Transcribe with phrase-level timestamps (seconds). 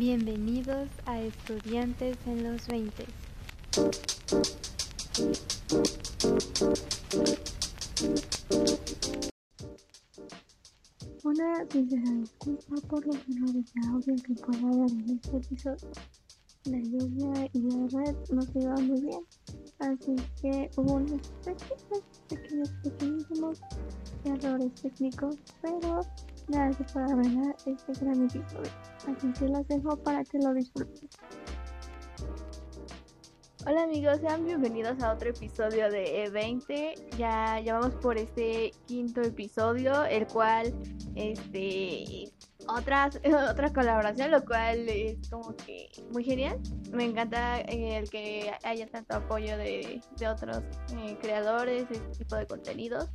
[0.00, 3.04] Bienvenidos a Estudiantes en los 20.
[11.22, 15.92] Una sincera disculpa por los errores de audio que pueda haber en este episodio.
[16.64, 19.26] La lluvia y la red no se iban muy bien,
[19.80, 23.60] así que hubo unos pequeños, pequeños, pequeñísimos
[24.24, 26.00] errores técnicos, pero
[26.50, 28.70] gracias por arreglar este gran episodio.
[29.06, 31.08] Así que los dejo para que lo disfruten.
[33.66, 37.16] Hola amigos, sean bienvenidos a otro episodio de E20.
[37.18, 40.74] Ya, ya vamos por este quinto episodio, el cual,
[41.14, 42.32] este,
[42.66, 43.20] otras,
[43.50, 46.58] otra colaboración, lo cual es como que muy genial.
[46.90, 50.62] Me encanta eh, el que haya tanto apoyo de, de otros
[50.96, 53.10] eh, creadores, este tipo de contenidos.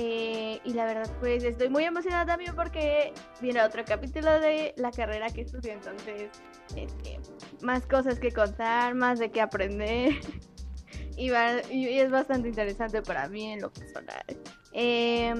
[0.00, 4.92] Eh, y la verdad, pues estoy muy emocionada también porque viene otro capítulo de la
[4.92, 5.72] carrera que estudio.
[5.72, 6.30] Entonces,
[6.76, 7.18] este,
[7.62, 10.12] más cosas que contar, más de qué aprender.
[11.16, 11.32] y,
[11.72, 14.22] y, es bastante interesante para mí en lo personal.
[14.72, 15.34] Eh,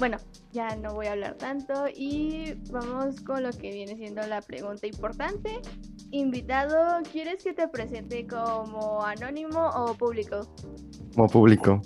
[0.00, 0.16] bueno,
[0.50, 4.88] ya no voy a hablar tanto y vamos con lo que viene siendo la pregunta
[4.88, 5.60] importante.
[6.10, 10.52] Invitado, ¿quieres que te presente como anónimo o público?
[11.14, 11.80] Como público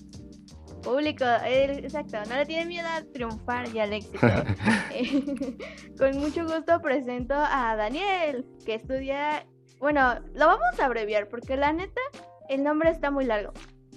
[0.84, 4.18] público, exacto, no le tiene miedo a triunfar y al éxito.
[5.98, 9.46] Con mucho gusto presento a Daniel, que estudia,
[9.80, 12.00] bueno, lo vamos a abreviar porque la neta,
[12.48, 13.52] el nombre está muy largo.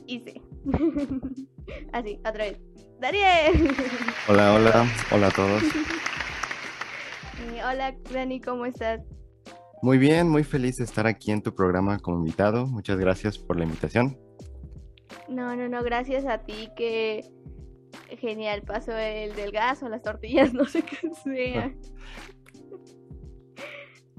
[0.05, 0.41] Y sí.
[1.93, 2.59] Así, otra vez.
[2.99, 3.75] Daniel.
[4.27, 5.63] Hola, hola, hola a todos.
[7.63, 9.02] hola, Dani, ¿cómo estás?
[9.83, 12.65] Muy bien, muy feliz de estar aquí en tu programa como invitado.
[12.65, 14.17] Muchas gracias por la invitación.
[15.28, 17.25] No, no, no, gracias a ti que
[18.20, 21.73] genial pasó el del gas o las tortillas, no sé qué sea.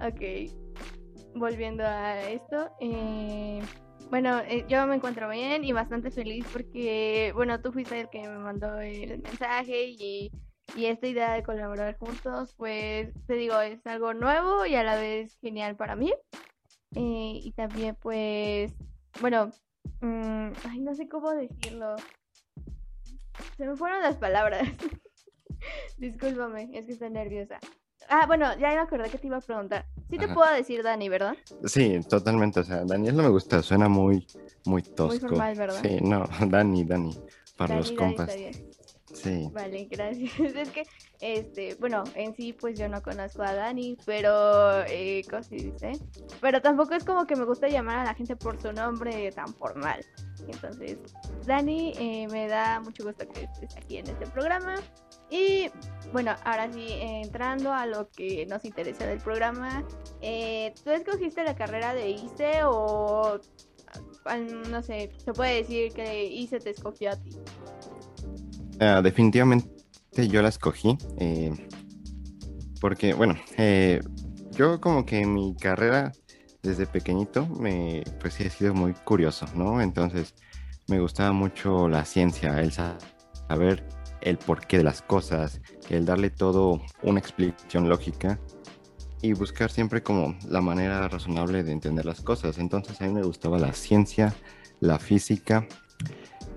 [0.06, 0.52] ok,
[1.34, 2.70] volviendo a esto.
[2.80, 3.60] Eh,
[4.10, 8.22] bueno, eh, yo me encuentro bien y bastante feliz porque, bueno, tú fuiste el que
[8.22, 10.30] me mandó el mensaje y,
[10.76, 14.96] y esta idea de colaborar juntos, pues te digo, es algo nuevo y a la
[14.96, 16.12] vez genial para mí.
[16.94, 18.72] Eh, y también, pues,
[19.20, 19.50] bueno,
[20.00, 21.96] Mm, ay, no sé cómo decirlo.
[23.56, 24.62] Se me fueron las palabras.
[25.98, 27.58] Discúlpame, es que estoy nerviosa.
[28.08, 29.86] Ah, bueno, ya me acordé que te iba a preguntar.
[30.08, 31.36] Sí te puedo decir Dani, ¿verdad?
[31.64, 32.60] Sí, totalmente.
[32.60, 34.26] O sea, Daniel no me gusta, suena muy,
[34.64, 35.08] muy tosco.
[35.08, 35.82] Muy formal, ¿verdad?
[35.82, 37.14] Sí, no, Dani, Dani,
[37.56, 38.34] para los compas.
[39.14, 39.48] Sí.
[39.52, 40.32] Vale, gracias.
[40.56, 40.82] Es que,
[41.20, 45.92] este, bueno, en sí, pues yo no conozco a Dani, pero, eh, ¿cómo dice?
[46.40, 49.52] Pero tampoco es como que me gusta llamar a la gente por su nombre tan
[49.54, 50.04] formal.
[50.46, 50.98] Entonces,
[51.46, 54.74] Dani, eh, me da mucho gusto que estés aquí en este programa.
[55.30, 55.70] Y
[56.12, 59.84] bueno, ahora sí, entrando a lo que nos interesa del programa,
[60.22, 63.38] eh, ¿tú escogiste la carrera de ICE o,
[64.70, 67.36] no sé, se puede decir que ICE te escogió a ti?
[68.80, 69.68] Ah, definitivamente
[70.28, 71.52] yo la escogí eh,
[72.80, 74.00] porque, bueno, eh,
[74.52, 76.12] yo como que mi carrera
[76.62, 79.80] desde pequeñito me, pues sí, he sido muy curioso, ¿no?
[79.80, 80.34] Entonces
[80.86, 83.84] me gustaba mucho la ciencia, el saber
[84.20, 88.38] el porqué de las cosas, el darle todo una explicación lógica
[89.22, 92.58] y buscar siempre como la manera razonable de entender las cosas.
[92.58, 94.34] Entonces a mí me gustaba la ciencia,
[94.80, 95.66] la física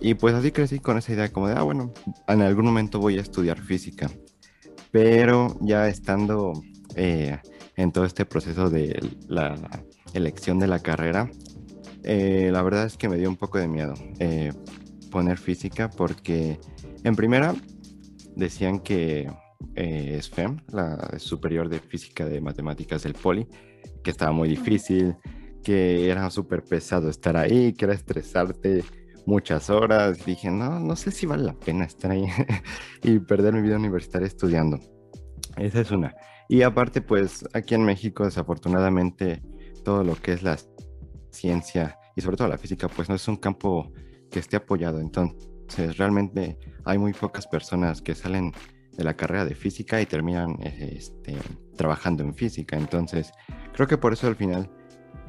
[0.01, 1.93] y pues así crecí con esa idea como de, ah, bueno,
[2.27, 4.09] en algún momento voy a estudiar física.
[4.89, 6.53] Pero ya estando
[6.95, 7.37] eh,
[7.77, 9.55] en todo este proceso de la
[10.13, 11.29] elección de la carrera,
[12.03, 14.51] eh, la verdad es que me dio un poco de miedo eh,
[15.11, 16.59] poner física porque
[17.03, 17.53] en primera
[18.35, 19.31] decían que
[19.75, 23.47] es FEM, la superior de física de matemáticas del Poli,
[24.03, 25.15] que estaba muy difícil,
[25.63, 28.83] que era súper pesado estar ahí, que era estresarte
[29.25, 30.25] muchas horas.
[30.25, 32.25] Dije, no, no sé si vale la pena estar ahí
[33.03, 34.79] y perder mi vida universitaria estudiando.
[35.57, 36.15] Esa es una.
[36.47, 39.41] Y aparte, pues aquí en México, desafortunadamente,
[39.83, 40.57] todo lo que es la
[41.29, 43.91] ciencia y sobre todo la física, pues no es un campo
[44.29, 44.99] que esté apoyado.
[44.99, 48.51] Entonces, realmente hay muy pocas personas que salen
[48.97, 51.37] de la carrera de física y terminan este,
[51.77, 52.77] trabajando en física.
[52.77, 53.31] Entonces,
[53.73, 54.69] creo que por eso al final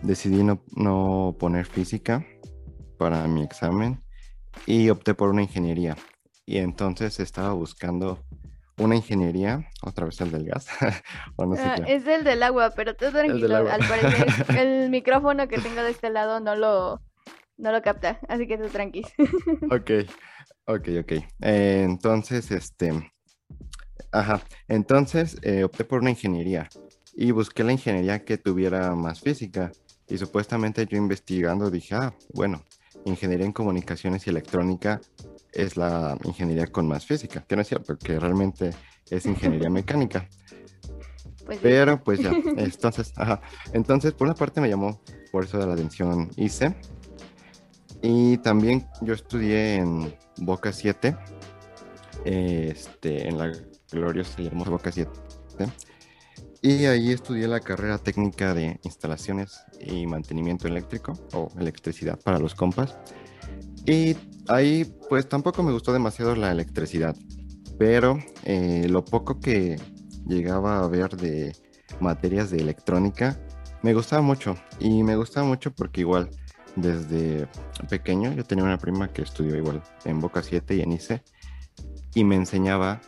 [0.03, 2.27] decidí no, no poner física
[3.03, 4.01] para mi examen
[4.65, 5.97] y opté por una ingeniería.
[6.47, 8.21] Y entonces estaba buscando
[8.79, 10.69] una ingeniería, otra vez el del gas.
[11.59, 14.27] Ah, es el del agua, pero tú tranquilo, al parecer
[14.59, 17.03] el micrófono que tengo de este lado no lo,
[17.57, 19.09] no lo capta, así que tú tranquilo.
[19.71, 19.91] ok,
[20.67, 21.13] ok, ok.
[21.41, 22.93] Eh, entonces, este,
[24.13, 26.69] ajá, entonces eh, opté por una ingeniería.
[27.15, 29.73] y busqué la ingeniería que tuviera más física.
[30.09, 32.65] Y supuestamente yo investigando dije, ah, bueno,
[33.05, 35.01] ingeniería en comunicaciones y electrónica
[35.53, 38.71] es la ingeniería con más física, que no es cierto, que realmente
[39.11, 40.29] es ingeniería mecánica.
[41.45, 41.59] Pues.
[41.61, 43.41] Pero pues ya, entonces, ajá.
[43.73, 45.01] Entonces, por una parte me llamó
[45.31, 46.75] por eso de la atención ICE.
[48.03, 51.17] Y también yo estudié en Boca 7,
[52.25, 53.53] este, en la
[53.91, 55.11] gloriosa y hermosa Boca 7.
[56.65, 62.55] Y ahí estudié la carrera técnica de instalaciones y mantenimiento eléctrico o electricidad para los
[62.55, 62.97] compas.
[63.85, 64.17] Y
[64.47, 67.17] ahí pues tampoco me gustó demasiado la electricidad,
[67.79, 69.77] pero eh, lo poco que
[70.25, 71.57] llegaba a ver de
[71.99, 73.41] materias de electrónica
[73.83, 74.57] me gustaba mucho.
[74.79, 76.31] Y me gustaba mucho porque igual
[76.77, 77.49] desde
[77.89, 81.23] pequeño yo tenía una prima que estudió igual en Boca 7 y en ICE
[82.15, 83.01] y me enseñaba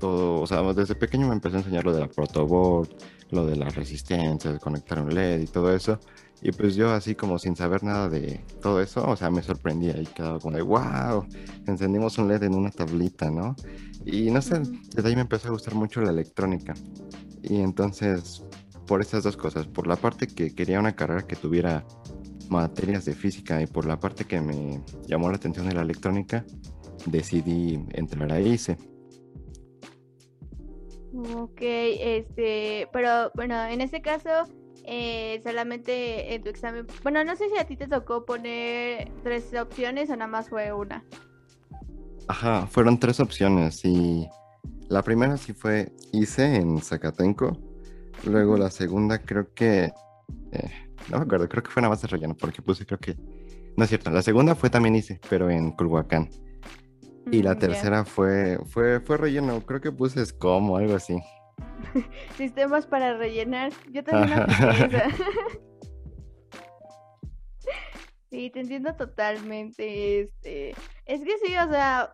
[0.00, 2.88] todo, o sea, desde pequeño me empezó a enseñar lo de la protoboard,
[3.30, 6.00] lo de las resistencias, conectar un LED y todo eso.
[6.42, 10.00] Y pues yo así como sin saber nada de todo eso, o sea, me sorprendía
[10.00, 11.26] y quedaba como de, wow,
[11.66, 13.54] encendimos un LED en una tablita, ¿no?
[14.04, 14.60] Y no sé,
[14.94, 16.74] desde ahí me empezó a gustar mucho la electrónica.
[17.42, 18.42] Y entonces,
[18.86, 21.84] por estas dos cosas, por la parte que quería una carrera que tuviera
[22.48, 26.44] materias de física y por la parte que me llamó la atención de la electrónica,
[27.06, 28.76] decidí entrar a ICE.
[31.12, 34.30] Ok, este, pero bueno, en este caso,
[34.84, 39.52] eh, solamente en tu examen, bueno, no sé si a ti te tocó poner tres
[39.54, 41.04] opciones o nada más fue una.
[42.28, 44.28] Ajá, fueron tres opciones y
[44.88, 47.58] la primera sí fue ICE en Zacatenco,
[48.24, 49.92] luego la segunda creo que,
[50.52, 50.70] eh,
[51.10, 53.16] no me acuerdo, creo que fue nada más de relleno porque puse creo que,
[53.76, 56.30] no es cierto, la segunda fue también ICE, pero en Culhuacán.
[57.30, 61.16] Y la Mm, tercera fue, fue, fue relleno, creo que puse SCOM o algo así.
[62.36, 63.72] Sistemas para rellenar.
[63.90, 64.44] Yo también.
[68.30, 70.20] Sí, te entiendo totalmente.
[70.20, 70.70] Este,
[71.04, 72.12] es que sí, o sea,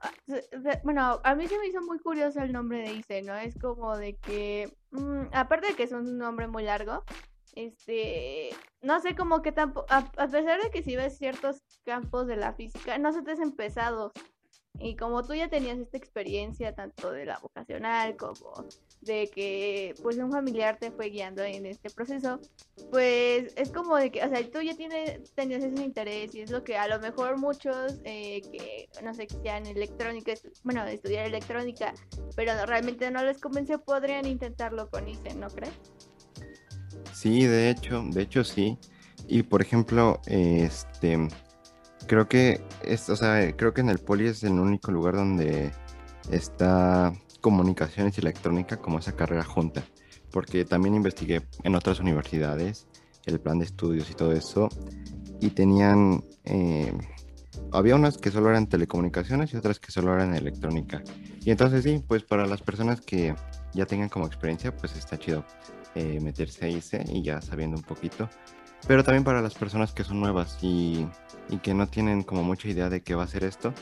[0.82, 3.37] bueno, a mí se me hizo muy curioso el nombre de Ice, ¿no?
[3.37, 7.05] Es como de que, mm, aparte de que es un nombre muy largo,
[7.55, 8.49] este,
[8.81, 12.37] no sé, como que tampoco, a, a pesar de que si ves ciertos campos de
[12.37, 14.12] la física, no se te hacen pesados.
[14.78, 18.67] Y como tú ya tenías esta experiencia tanto de la vocacional como
[19.00, 22.40] de que pues un familiar te fue guiando en este proceso,
[22.90, 26.50] pues es como de que, o sea, tú ya tienes, tenías ese interés y es
[26.50, 31.94] lo que a lo mejor muchos eh, que, no sé, quisieran electrónica, bueno, estudiar electrónica,
[32.34, 35.75] pero realmente no les convenció, podrían intentarlo con ICE, ¿no crees?
[37.12, 38.79] Sí, de hecho, de hecho sí.
[39.26, 41.29] Y por ejemplo, este,
[42.06, 45.73] creo que es, o sea, creo que en el Poli es el único lugar donde
[46.31, 49.85] está comunicaciones y electrónica como esa carrera junta.
[50.31, 52.87] Porque también investigué en otras universidades
[53.25, 54.69] el plan de estudios y todo eso.
[55.41, 56.93] Y tenían, eh,
[57.73, 61.03] había unas que solo eran telecomunicaciones y otras que solo eran electrónica.
[61.44, 63.35] Y entonces sí, pues para las personas que
[63.75, 65.44] ya tengan como experiencia, pues está chido
[65.94, 68.29] eh, meterse a ICE y ya sabiendo un poquito.
[68.87, 71.06] Pero también para las personas que son nuevas y,
[71.48, 73.72] y que no tienen como mucha idea de qué va a ser esto,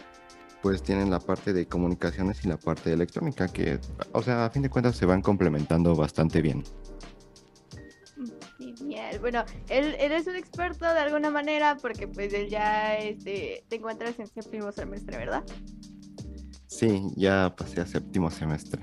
[0.63, 3.79] pues tienen la parte de comunicaciones y la parte de electrónica que,
[4.13, 6.65] o sea, a fin de cuentas se van complementando bastante bien.
[8.59, 9.19] Genial.
[9.19, 13.77] Bueno, él, él es un experto de alguna manera porque pues él ya este, te
[13.77, 15.45] encuentras en séptimo semestre, ¿verdad?
[16.67, 18.83] Sí, ya pasé a séptimo semestre.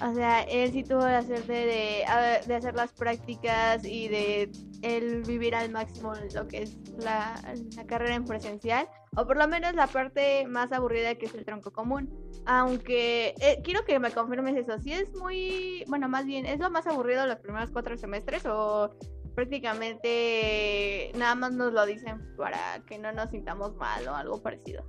[0.00, 2.04] O sea, él sí tuvo la suerte de,
[2.46, 4.50] de hacer las prácticas y de
[4.82, 7.34] él vivir al máximo lo que es la,
[7.76, 11.44] la carrera en presencial, o por lo menos la parte más aburrida que es el
[11.44, 12.08] tronco común.
[12.46, 16.70] Aunque eh, quiero que me confirmes eso, si es muy, bueno, más bien, ¿es lo
[16.70, 18.90] más aburrido los primeros cuatro semestres o
[19.34, 24.84] prácticamente nada más nos lo dicen para que no nos sintamos mal o algo parecido?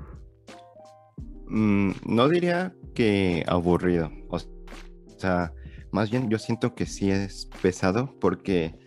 [1.47, 4.11] Mm, no diría que aburrido.
[4.29, 4.37] O
[5.19, 5.53] sea,
[5.91, 8.77] más bien yo siento que sí es pesado porque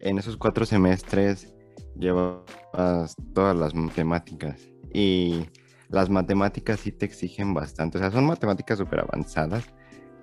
[0.00, 1.54] en esos cuatro semestres
[1.98, 5.46] llevas todas las matemáticas y
[5.88, 7.98] las matemáticas sí te exigen bastante.
[7.98, 9.64] O sea, son matemáticas súper avanzadas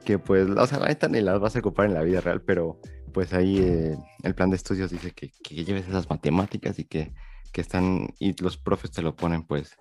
[0.06, 2.80] que pues, o sea, la neta las vas a ocupar en la vida real, pero
[3.14, 7.14] pues ahí eh, el plan de estudios dice que, que lleves esas matemáticas y que,
[7.52, 9.76] que están, y los profes te lo ponen pues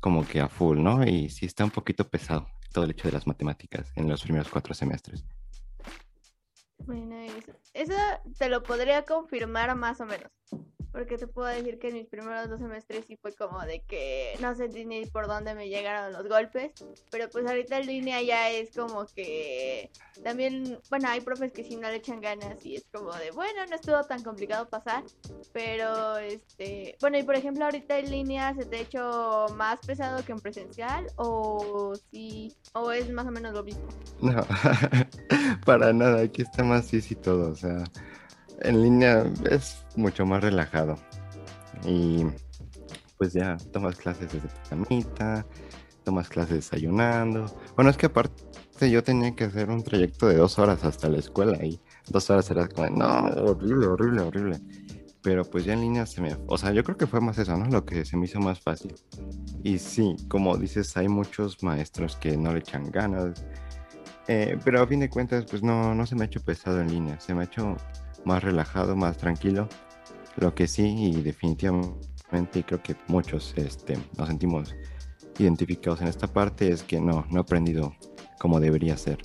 [0.00, 1.06] como que a full, ¿no?
[1.06, 4.48] Y sí está un poquito pesado todo el hecho de las matemáticas en los primeros
[4.48, 5.24] cuatro semestres.
[6.78, 7.92] Bueno, eso, eso
[8.38, 10.30] te lo podría confirmar más o menos.
[10.98, 14.34] Porque te puedo decir que en mis primeros dos semestres sí fue como de que
[14.40, 16.72] no sentí ni por dónde me llegaron los golpes,
[17.12, 19.92] pero pues ahorita en línea ya es como que
[20.24, 23.64] también, bueno, hay profes que sí no le echan ganas y es como de, bueno,
[23.70, 25.04] no estuvo tan complicado pasar,
[25.52, 30.24] pero este, bueno, y por ejemplo ahorita en línea se te ha hecho más pesado
[30.24, 33.86] que en presencial o sí, o es más o menos lo mismo.
[34.20, 34.44] No,
[35.64, 37.84] para nada, aquí está más y todo, o sea,
[38.60, 40.96] en línea es mucho más relajado.
[41.84, 42.26] Y
[43.16, 45.44] pues ya tomas clases desde tu
[46.04, 47.44] tomas clases desayunando.
[47.76, 51.18] Bueno, es que aparte yo tenía que hacer un trayecto de dos horas hasta la
[51.18, 54.60] escuela y dos horas era como, no, horrible, horrible, horrible.
[55.20, 56.34] Pero pues ya en línea se me...
[56.46, 57.66] O sea, yo creo que fue más eso, ¿no?
[57.66, 58.94] Lo que se me hizo más fácil.
[59.62, 63.44] Y sí, como dices, hay muchos maestros que no le echan ganas.
[64.28, 66.90] Eh, pero a fin de cuentas, pues no, no se me ha hecho pesado en
[66.90, 67.20] línea.
[67.20, 67.76] Se me ha hecho
[68.24, 69.68] más relajado, más tranquilo.
[70.36, 74.74] Lo que sí, y definitivamente creo que muchos este, nos sentimos
[75.38, 77.94] identificados en esta parte, es que no, no he aprendido
[78.38, 79.18] como debería ser.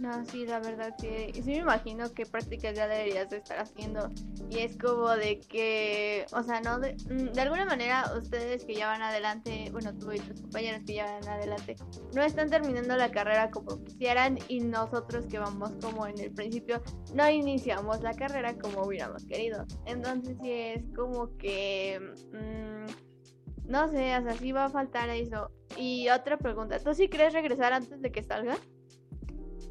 [0.00, 4.10] No, sí, la verdad que sí me imagino qué prácticas ya deberías de estar haciendo.
[4.50, 8.74] Y es como de que, o sea, no, de, mm, de, alguna manera ustedes que
[8.74, 11.76] ya van adelante, bueno, tú y tus compañeros que ya van adelante,
[12.14, 16.82] no están terminando la carrera como quisieran y nosotros que vamos como en el principio,
[17.14, 19.64] no iniciamos la carrera como hubiéramos querido.
[19.86, 22.00] Entonces sí es como que,
[22.32, 25.50] mmm, no sé, o sea, sí va a faltar eso.
[25.76, 28.56] Y otra pregunta, ¿tú sí crees regresar antes de que salga?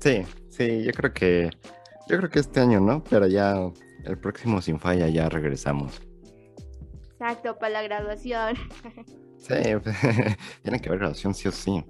[0.06, 1.50] Sí, sí, yo creo que
[2.08, 3.04] yo creo que este año, ¿no?
[3.10, 3.56] Pero ya
[4.04, 6.00] el próximo sin falla ya regresamos.
[7.14, 8.56] Exacto, para la graduación.
[9.38, 9.54] Sí,
[10.64, 11.86] tiene que haber graduación sí o sí.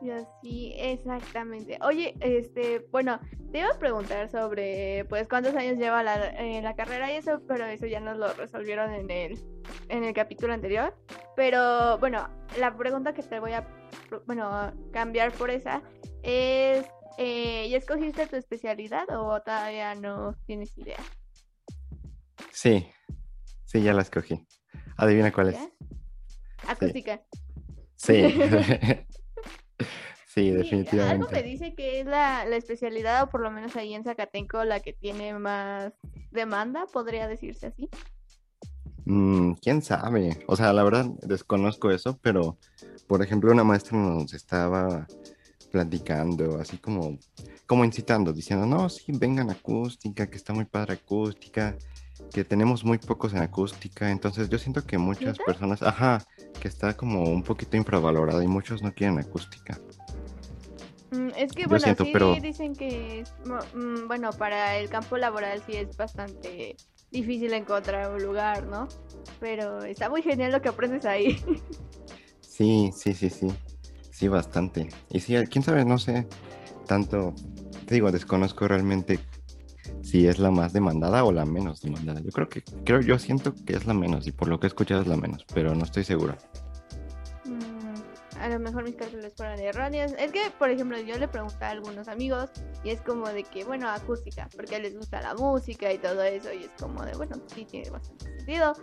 [0.00, 1.78] Yo sí, exactamente.
[1.82, 3.20] Oye, este, bueno,
[3.50, 7.42] te iba a preguntar sobre, pues, cuántos años lleva la, eh, la carrera y eso,
[7.46, 9.38] pero eso ya nos lo resolvieron en el,
[9.90, 10.96] en el capítulo anterior.
[11.36, 12.26] Pero, bueno,
[12.58, 13.68] la pregunta que te voy a,
[14.26, 15.82] bueno, cambiar por esa
[16.22, 16.86] es,
[17.18, 21.00] eh, ¿ya escogiste tu especialidad o todavía no tienes idea?
[22.50, 22.86] Sí,
[23.64, 24.46] sí, ya la escogí.
[24.96, 25.58] Adivina cuál es.
[26.66, 27.22] Acústica.
[27.94, 28.34] Sí.
[30.26, 31.24] sí, definitivamente.
[31.24, 34.64] algo me dice que es la, la, especialidad, o por lo menos ahí en Zacatenco,
[34.64, 35.92] la que tiene más
[36.30, 37.88] demanda, podría decirse así.
[39.04, 40.44] Mm, ¿Quién sabe?
[40.46, 42.58] O sea, la verdad desconozco eso, pero,
[43.08, 45.06] por ejemplo, una maestra nos estaba
[45.72, 47.18] platicando, así como,
[47.66, 51.76] como incitando, diciendo, no, sí, vengan acústica, que está muy padre acústica,
[52.32, 56.22] que tenemos muy pocos en acústica, entonces yo siento que muchas personas, ajá,
[56.60, 59.80] que está como un poquito infravalorada y muchos no quieren acústica.
[61.10, 63.24] Mm, es que, bueno, sí dicen que,
[63.74, 66.76] mm, bueno, para el campo laboral sí es bastante
[67.10, 68.88] difícil encontrar un lugar, ¿no?
[69.40, 71.42] Pero está muy genial lo que aprendes ahí.
[72.40, 73.48] Sí, sí, sí, sí.
[74.22, 74.88] Sí, bastante.
[75.10, 76.28] Y sí, quién sabe, no sé
[76.86, 77.34] tanto,
[77.86, 79.18] te digo, desconozco realmente
[80.00, 82.20] si es la más demandada o la menos demandada.
[82.20, 84.68] Yo creo que, creo, yo siento que es la menos y por lo que he
[84.68, 86.36] escuchado es la menos, pero no estoy seguro.
[87.46, 90.12] Mm, a lo mejor mis cálculos fueron erróneos.
[90.16, 92.50] Es que, por ejemplo, yo le pregunté a algunos amigos
[92.84, 96.52] y es como de que, bueno, acústica, porque les gusta la música y todo eso
[96.52, 98.74] y es como de, bueno, sí tiene bastante sentido.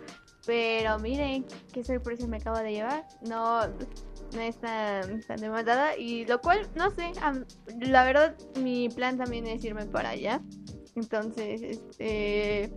[0.50, 3.06] Pero miren qué sorpresa me acabo de llevar.
[3.22, 7.12] No, no es tan, demandada y lo cual, no sé,
[7.78, 10.42] la verdad mi plan también es irme para allá.
[10.96, 12.74] Entonces, este,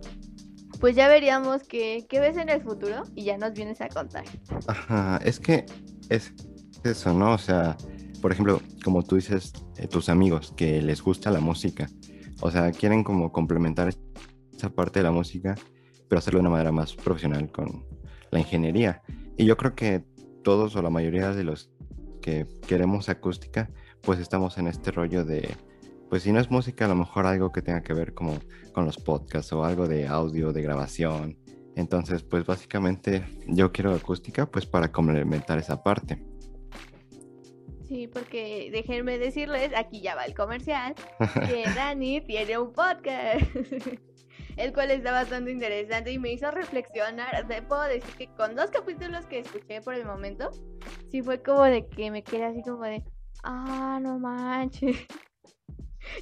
[0.78, 4.22] pues ya veríamos qué, qué ves en el futuro y ya nos vienes a contar.
[4.68, 5.66] Ajá, es que
[6.10, 6.32] es
[6.84, 7.32] eso, ¿no?
[7.32, 7.76] O sea,
[8.22, 11.88] por ejemplo, como tú dices, eh, tus amigos que les gusta la música,
[12.40, 13.92] o sea, quieren como complementar
[14.56, 15.56] esa parte de la música,
[16.08, 17.84] pero hacerlo de una manera más profesional con
[18.30, 19.02] la ingeniería.
[19.36, 20.04] Y yo creo que
[20.42, 21.70] todos o la mayoría de los
[22.20, 23.70] que queremos acústica,
[24.02, 25.56] pues estamos en este rollo de,
[26.08, 28.38] pues si no es música, a lo mejor algo que tenga que ver como
[28.72, 31.38] con los podcasts o algo de audio, de grabación.
[31.76, 36.22] Entonces, pues básicamente yo quiero acústica pues para complementar esa parte.
[37.88, 40.94] Sí, porque déjenme decirles, aquí ya va el comercial,
[41.46, 43.44] que Dani tiene un podcast.
[44.56, 47.46] el cual está bastante interesante y me hizo reflexionar.
[47.46, 50.50] Te puedo decir que con dos capítulos que escuché por el momento,
[51.10, 53.02] sí fue como de que me quedé así como de,
[53.42, 54.96] ah, no manches.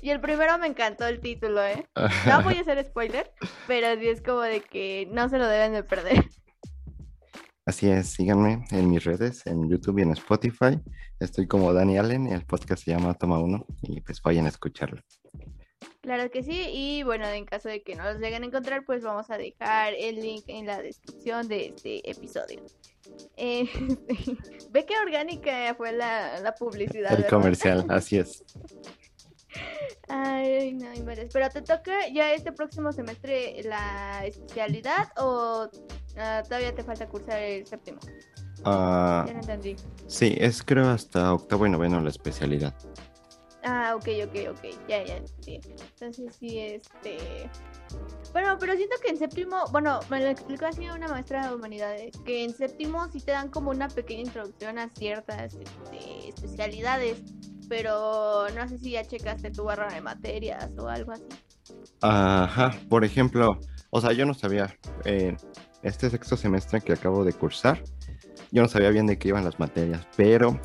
[0.00, 1.84] Y el primero me encantó el título, ¿eh?
[2.28, 3.32] No voy a hacer spoiler,
[3.66, 6.24] pero sí es como de que no se lo deben de perder.
[7.64, 10.80] Así es, síganme en mis redes, en YouTube y en Spotify.
[11.20, 14.48] Estoy como Dani Allen y el podcast se llama Toma Uno y pues vayan a
[14.48, 15.00] escucharlo.
[16.02, 19.02] Claro que sí, y bueno, en caso de que no los lleguen a encontrar, pues
[19.04, 22.60] vamos a dejar el link en la descripción de este episodio.
[23.36, 23.68] Eh,
[24.70, 27.12] Ve qué orgánica fue la, la publicidad.
[27.12, 27.30] El ¿verdad?
[27.30, 28.42] comercial, así es.
[30.08, 31.30] Ay, no, inventes.
[31.32, 35.68] Pero te toca ya este próximo semestre la especialidad o
[36.16, 38.00] ah, todavía te falta cursar el séptimo.
[38.64, 39.76] Ah, Ya no entendí.
[40.08, 42.74] sí, es creo hasta octavo y noveno la especialidad.
[43.64, 44.88] Ah, ok, ok, ok.
[44.88, 45.60] Ya, ya, sí.
[45.64, 47.48] Entonces sí, este...
[48.32, 52.16] Bueno, pero siento que en séptimo, bueno, me lo explicó así una maestra de humanidades,
[52.24, 57.22] que en séptimo sí te dan como una pequeña introducción a ciertas este, especialidades,
[57.68, 61.24] pero no sé si ya checaste tu barra de materias o algo así.
[62.00, 63.58] Ajá, por ejemplo,
[63.90, 65.36] o sea, yo no sabía, eh,
[65.82, 67.82] este sexto semestre que acabo de cursar,
[68.50, 70.58] yo no sabía bien de qué iban las materias, pero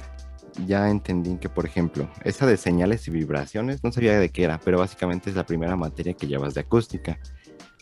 [0.66, 4.60] ya entendí que, por ejemplo, esa de señales y vibraciones, no sabía de qué era,
[4.60, 7.20] pero básicamente es la primera materia que llevas de acústica.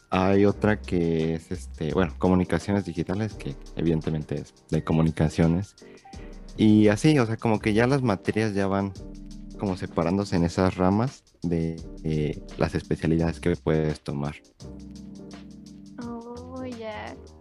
[0.10, 5.76] Hay otra que es, este, bueno, comunicaciones digitales, que evidentemente es de comunicaciones.
[6.58, 8.94] Y así, o sea, como que ya las materias ya van
[9.58, 14.36] como separándose en esas ramas de eh, las especialidades que puedes tomar.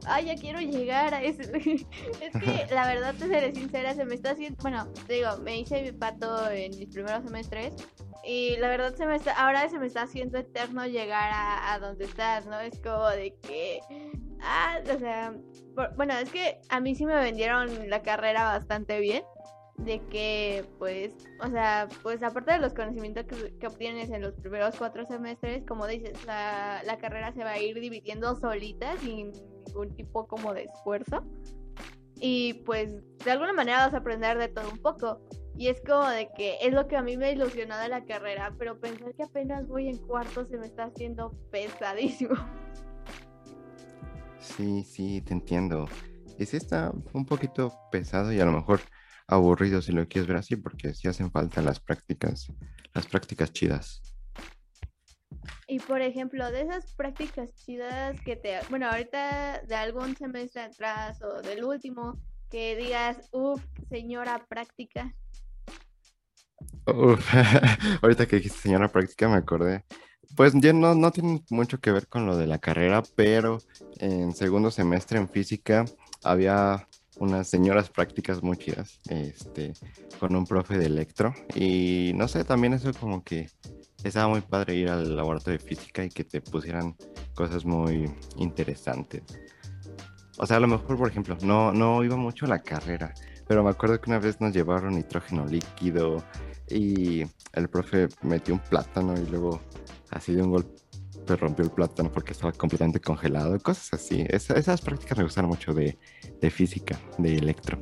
[0.06, 1.42] Ay, ya quiero llegar a ese.
[2.20, 4.56] es que la verdad, te seré sincera, se me está haciendo.
[4.62, 7.74] Bueno, te digo, me hice mi pato en mis primeros semestres.
[8.26, 9.32] Y la verdad, se me está.
[9.32, 12.58] Ahora se me está haciendo eterno llegar a, a donde estás, ¿no?
[12.60, 13.80] Es como de que.
[14.40, 15.34] Ah, o sea.
[15.74, 19.22] por- bueno, es que a mí sí me vendieron la carrera bastante bien.
[19.76, 21.12] De que, pues,
[21.44, 25.64] o sea, pues aparte de los conocimientos que, que obtienes en los primeros cuatro semestres,
[25.66, 29.32] como dices, la, la carrera se va a ir dividiendo solita sin
[29.74, 31.24] ningún tipo como de esfuerzo.
[32.20, 32.90] Y pues
[33.24, 35.20] de alguna manera vas a aprender de todo un poco.
[35.56, 38.54] Y es como de que es lo que a mí me ilusionó de la carrera,
[38.58, 42.34] pero pensar que apenas voy en cuarto se me está haciendo pesadísimo.
[44.40, 45.88] Sí, sí, te entiendo.
[46.38, 48.80] Sí está un poquito pesado y a lo mejor
[49.26, 52.52] aburrido si lo quieres ver así, porque sí hacen falta las prácticas,
[52.92, 54.13] las prácticas chidas.
[55.74, 61.20] Y por ejemplo, de esas prácticas chidas que te, bueno, ahorita de algún semestre atrás
[61.20, 62.16] o del último,
[62.48, 65.12] que digas, uff, señora práctica.
[66.86, 67.28] Uf,
[68.02, 69.84] ahorita que dijiste señora práctica me acordé.
[70.36, 73.58] Pues ya no, no tiene mucho que ver con lo de la carrera, pero
[73.98, 75.86] en segundo semestre en física
[76.22, 79.72] había unas señoras prácticas muy chidas, este,
[80.20, 81.34] con un profe de electro.
[81.56, 83.48] Y no sé, también eso como que
[84.08, 86.96] estaba muy padre ir al laboratorio de física y que te pusieran
[87.34, 89.22] cosas muy interesantes.
[90.38, 93.14] O sea, a lo mejor, por ejemplo, no, no iba mucho a la carrera,
[93.46, 96.24] pero me acuerdo que una vez nos llevaron nitrógeno líquido
[96.68, 99.60] y el profe metió un plátano y luego
[100.10, 104.24] así de un golpe rompió el plátano porque estaba completamente congelado, cosas así.
[104.28, 105.98] Esa- esas prácticas me gustaron mucho de,
[106.40, 107.78] de física, de electro.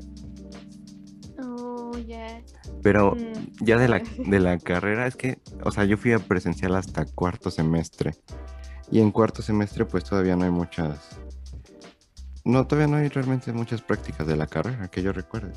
[2.83, 3.65] Pero Mm.
[3.65, 7.05] ya de la, de la carrera es que, o sea, yo fui a presencial hasta
[7.05, 8.15] cuarto semestre.
[8.91, 11.19] Y en cuarto semestre pues todavía no hay muchas...
[12.45, 15.53] No, todavía no hay realmente muchas prácticas de la carrera que yo recuerde.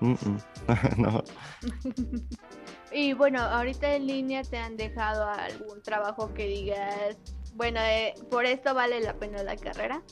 [0.00, 0.38] Mm, mm.
[0.98, 1.22] no,
[2.92, 7.16] Y bueno, ahorita en línea te han dejado algún trabajo que digas,
[7.54, 10.02] bueno, eh, por esto vale la pena la carrera.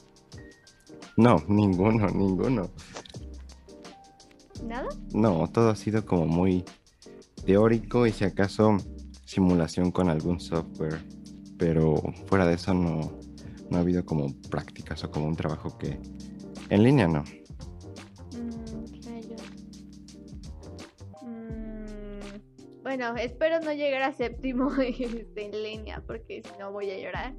[1.16, 2.70] no, ninguno, ninguno.
[4.64, 4.88] ¿Nada?
[5.12, 6.64] No, todo ha sido como muy
[7.44, 8.76] teórico y si acaso
[9.24, 11.00] simulación con algún software.
[11.58, 11.96] Pero
[12.26, 13.12] fuera de eso no,
[13.70, 15.98] no ha habido como prácticas o como un trabajo que...
[16.68, 17.24] En línea no.
[18.32, 18.70] Mm.
[21.26, 26.98] Mm, bueno, espero no llegar a séptimo este, en línea porque si no voy a
[26.98, 27.34] llorar.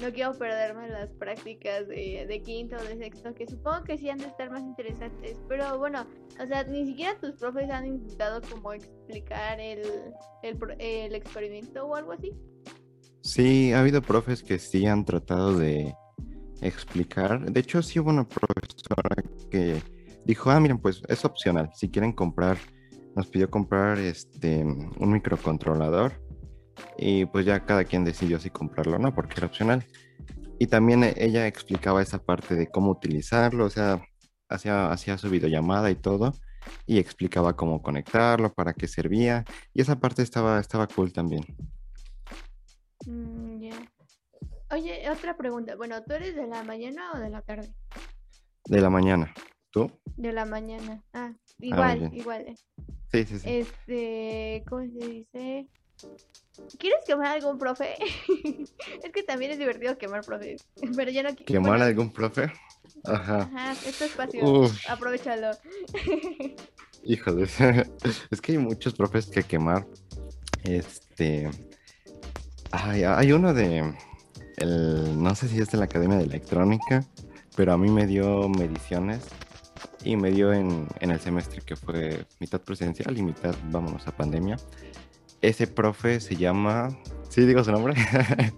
[0.00, 4.18] No quiero perderme las prácticas de, quinto o de sexto, que supongo que sí han
[4.18, 5.36] de estar más interesantes.
[5.46, 6.06] Pero bueno,
[6.42, 9.82] o sea, ni siquiera tus profes han intentado como explicar el,
[10.42, 12.32] el, el experimento o algo así.
[13.22, 15.94] Sí, ha habido profes que sí han tratado de
[16.62, 17.50] explicar.
[17.50, 19.82] De hecho, sí hubo una profesora que
[20.24, 21.70] dijo, ah, miren, pues es opcional.
[21.74, 22.56] Si quieren comprar,
[23.14, 26.29] nos pidió comprar este un microcontrolador
[26.98, 29.84] y pues ya cada quien decidió si comprarlo o no, porque era opcional.
[30.58, 34.02] Y también eh, ella explicaba esa parte de cómo utilizarlo, o sea,
[34.48, 36.34] hacía, hacía su videollamada y todo,
[36.86, 41.44] y explicaba cómo conectarlo, para qué servía, y esa parte estaba, estaba cool también.
[43.06, 43.50] Mm.
[44.72, 45.74] Oye, otra pregunta.
[45.74, 47.74] Bueno, ¿tú eres de la mañana o de la tarde?
[48.66, 49.34] De la mañana.
[49.70, 49.90] ¿Tú?
[50.16, 51.02] De la mañana.
[51.12, 52.14] Ah, igual, bien.
[52.14, 52.56] igual.
[53.10, 53.48] Sí, sí, sí.
[53.48, 55.68] Este, ¿cómo se dice?
[56.78, 57.96] ¿Quieres quemar a algún profe?
[59.02, 60.66] es que también es divertido quemar profes.
[60.96, 61.44] Pero yo no quiero.
[61.44, 62.52] ¿Quemar bueno, a algún profe?
[63.04, 63.50] Ajá.
[63.54, 64.44] Ajá, este espacio.
[64.44, 64.78] Uf.
[64.88, 65.50] Aprovechalo.
[67.04, 67.48] Híjole,
[68.30, 69.86] es que hay muchos profes que quemar.
[70.64, 71.50] Este.
[72.70, 73.94] Ay, hay uno de.
[74.58, 77.02] El, no sé si es de la Academia de Electrónica,
[77.56, 79.22] pero a mí me dio mediciones
[80.04, 84.14] y me dio en, en el semestre que fue mitad presencial y mitad vámonos a
[84.14, 84.56] pandemia.
[85.42, 86.88] Ese profe se llama.
[87.28, 87.94] ¿Sí digo su nombre?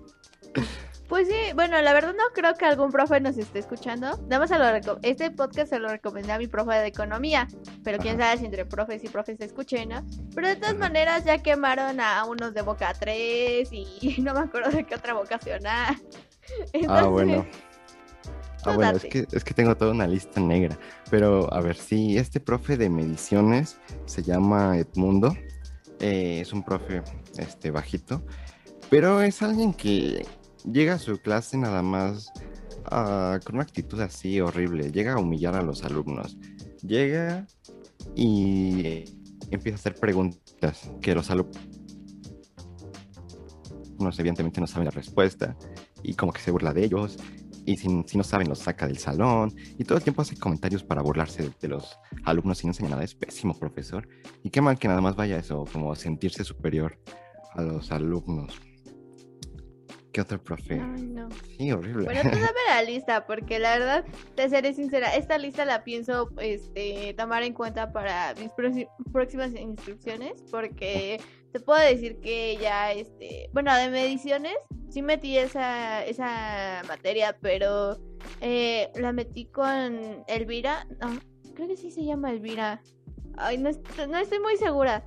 [1.08, 4.16] Pues sí, bueno, la verdad no creo que algún profe nos esté escuchando.
[4.28, 7.46] Nada más se lo reco- este podcast se lo recomendé a mi profe de economía,
[7.84, 8.28] pero quién Ajá.
[8.30, 10.06] sabe si entre profes y profes se escuchen, ¿no?
[10.34, 10.78] Pero de todas Ajá.
[10.80, 15.12] maneras ya quemaron a unos de Boca 3 y no me acuerdo de qué otra
[15.12, 15.96] vocacional.
[16.88, 17.46] Ah, bueno.
[18.64, 20.78] Ah, bueno, es que, es que tengo toda una lista negra.
[21.10, 25.36] Pero a ver, sí, este profe de mediciones se llama Edmundo.
[26.02, 27.02] Eh, es un profe
[27.38, 28.22] este, bajito.
[28.90, 30.26] Pero es alguien que
[30.70, 32.30] llega a su clase nada más
[32.86, 34.92] ah, con una actitud así horrible.
[34.92, 36.36] Llega a humillar a los alumnos.
[36.82, 37.46] Llega
[38.14, 39.04] y
[39.50, 41.56] empieza a hacer preguntas que los alumnos
[44.18, 45.56] evidentemente no saben la respuesta
[46.02, 47.16] y como que se burla de ellos
[47.64, 50.83] y si, si no saben los saca del salón y todo el tiempo hace comentarios
[50.83, 54.09] para burlarse de, de los alumnos y no enseña nada, es pésimo profesor
[54.42, 56.98] y qué mal que nada más vaya eso, como sentirse superior
[57.55, 58.61] a los alumnos.
[60.12, 60.75] ¿Qué otro profe?
[60.75, 61.29] Ay, no.
[61.57, 62.05] Sí, horrible.
[62.05, 66.29] Bueno, tú dame la lista, porque la verdad, te seré sincera, esta lista la pienso
[66.38, 68.51] este, tomar en cuenta para mis
[69.11, 71.18] próximas instrucciones, porque
[71.53, 74.55] te puedo decir que ya, este, bueno, de mediciones,
[74.90, 77.98] sí metí esa, esa materia, pero
[78.42, 81.18] eh, la metí con Elvira, no,
[81.55, 82.83] creo que sí se llama Elvira,
[83.38, 83.70] ay, no,
[84.09, 85.07] no estoy muy segura.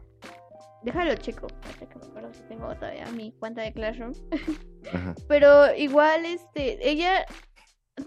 [0.84, 4.14] Déjalo checo, hasta que me acuerdo si tengo todavía mi cuenta de Classroom.
[5.28, 7.26] Pero igual, este, ella,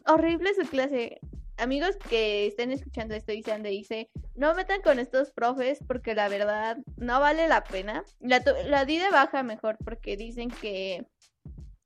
[0.06, 1.20] horrible su clase.
[1.56, 6.28] Amigos que estén escuchando esto y sean de no metan con estos profes porque la
[6.28, 8.04] verdad no vale la pena.
[8.20, 11.04] La, la di de baja mejor porque dicen que,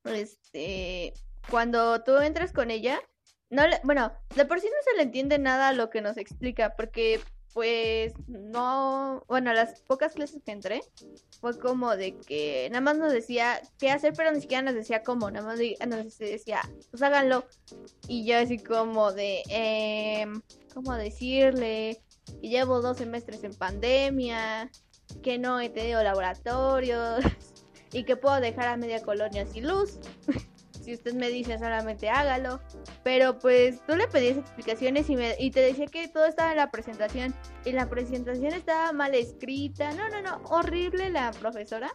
[0.04, 1.14] este,
[1.48, 3.00] cuando tú entras con ella,
[3.48, 6.18] no le- bueno, de por sí no se le entiende nada a lo que nos
[6.18, 7.20] explica porque,
[7.52, 10.82] pues, no, bueno, las pocas clases que entré,
[11.40, 15.02] fue como de que nada más nos decía qué hacer, pero ni siquiera nos decía
[15.02, 16.60] cómo, nada más nos decía,
[16.90, 17.44] pues háganlo.
[18.08, 20.40] Y yo así como de, em,
[20.72, 22.00] ¿cómo decirle?
[22.40, 24.70] Que llevo dos semestres en pandemia,
[25.22, 27.24] que no he tenido laboratorios
[27.92, 29.98] y que puedo dejar a media colonia sin luz.
[30.82, 32.60] si usted me dice solamente hágalo.
[33.02, 36.56] Pero pues tú le pedías explicaciones y, me, y te decía que todo estaba en
[36.58, 37.34] la presentación.
[37.64, 39.92] Y la presentación estaba mal escrita.
[39.92, 40.42] No, no, no.
[40.48, 41.94] Horrible la profesora.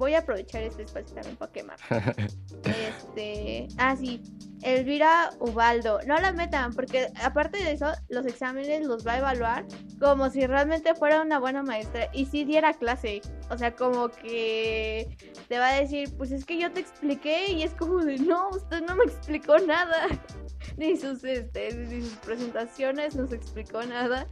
[0.00, 1.76] Voy a aprovechar este espacio también para quemar.
[2.64, 3.68] Este.
[3.76, 4.22] Ah, sí.
[4.62, 6.00] Elvira Ubaldo.
[6.06, 9.66] No la metan, porque aparte de eso, los exámenes los va a evaluar
[10.00, 13.20] como si realmente fuera una buena maestra y si diera clase.
[13.50, 15.14] O sea, como que
[15.48, 18.48] te va a decir, pues es que yo te expliqué y es como de, no,
[18.48, 20.06] usted no me explicó nada.
[20.78, 24.26] ni sus, este, ni sus presentaciones nos explicó nada.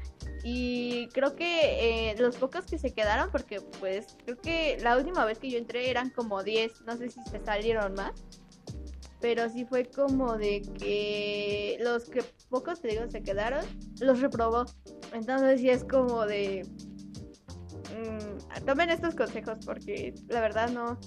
[0.45, 5.25] Y creo que eh, los pocos que se quedaron, porque pues creo que la última
[5.25, 8.13] vez que yo entré eran como 10, no sé si se salieron más.
[9.21, 13.65] Pero sí fue como de que los que pocos, te digo, se quedaron,
[14.01, 14.65] los reprobó.
[15.13, 16.65] Entonces sí es como de...
[17.97, 20.99] mm, tomen estos consejos porque la verdad no,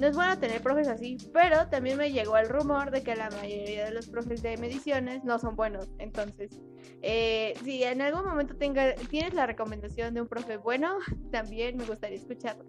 [0.00, 1.16] no es bueno tener profes así.
[1.32, 5.24] Pero también me llegó el rumor de que la mayoría de los profes de mediciones
[5.24, 5.88] no son buenos.
[5.98, 6.60] Entonces,
[7.02, 10.96] eh, si en algún momento tenga, tienes la recomendación de un profe bueno,
[11.30, 12.64] también me gustaría escucharlo.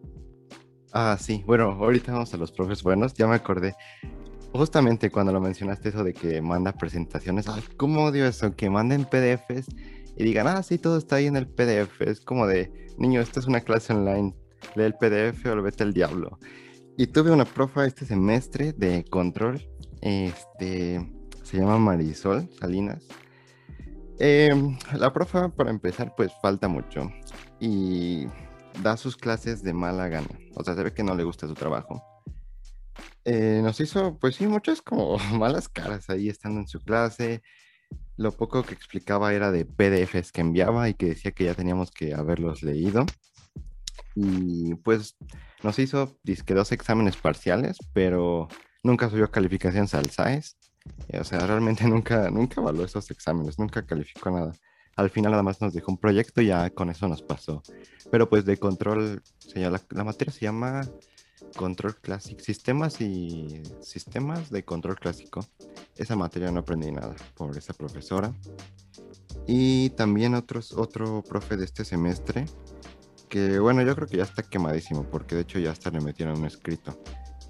[0.92, 3.76] Ah, sí, bueno, ahorita vamos a los profes buenos, ya me acordé.
[4.52, 8.56] Justamente cuando lo mencionaste eso de que manda presentaciones, ay, ¿cómo odio eso?
[8.56, 9.68] Que manden PDFs
[10.18, 12.02] y digan, ah, sí, todo está ahí en el PDF.
[12.02, 14.34] Es como de, niño, esto es una clase online,
[14.76, 16.40] lee el PDF o lo vete al diablo.
[17.00, 19.66] Y tuve una profa este semestre de control,
[20.02, 21.10] este,
[21.44, 23.08] se llama Marisol Salinas.
[24.20, 27.10] Em, la profa, para empezar, pues falta mucho
[27.58, 28.26] y
[28.84, 30.28] da sus clases de mala gana.
[30.56, 32.04] O sea, se ve que no le gusta su trabajo.
[33.24, 37.42] Eh, nos hizo, pues sí, muchas como malas caras ahí estando en su clase.
[38.18, 41.92] Lo poco que explicaba era de PDFs que enviaba y que decía que ya teníamos
[41.92, 43.06] que haberlos leído.
[44.22, 45.16] Y pues
[45.64, 48.50] nos hizo disque dos exámenes parciales, pero
[48.84, 50.58] nunca subió calificaciones al SAES.
[51.20, 54.52] O sea, realmente nunca, nunca evaluó esos exámenes, nunca calificó nada.
[54.98, 57.64] Al final nada más nos dejó un proyecto y ya con eso nos pasó.
[58.12, 60.82] Pero pues de control, se llama- la, materia se llama
[61.56, 65.46] control clásico, sistemas y sistemas de control clásico.
[65.96, 68.34] Esa materia no aprendí nada por esa profesora.
[69.48, 72.46] Y también otros, otro profe de este semestre,
[73.30, 76.40] que bueno, yo creo que ya está quemadísimo, porque de hecho ya hasta le metieron
[76.40, 77.02] un escrito,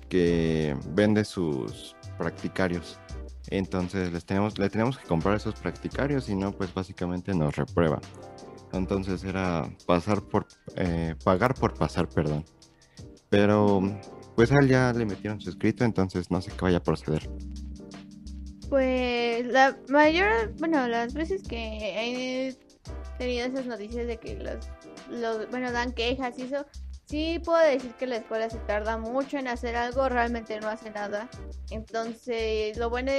[0.10, 3.00] que vende sus practicarios.
[3.48, 4.26] Entonces les
[4.60, 8.00] le tenemos que comprar esos practicarios y no, pues básicamente nos reprueba.
[8.74, 12.46] Entonces era pasar por, eh, pagar por pasar, perdón.
[13.30, 13.82] Pero
[14.36, 17.30] pues a él ya le metieron su escrito, entonces no sé qué vaya a proceder.
[18.70, 22.69] Pues la mayor, bueno, las veces que he
[23.20, 24.36] tenido esas noticias de que
[25.10, 26.66] los, bueno, dan quejas y eso,
[27.06, 30.90] sí puedo decir que la escuela se tarda mucho en hacer algo, realmente no hace
[30.90, 31.30] nada.
[31.70, 33.12] Entonces, lo bueno,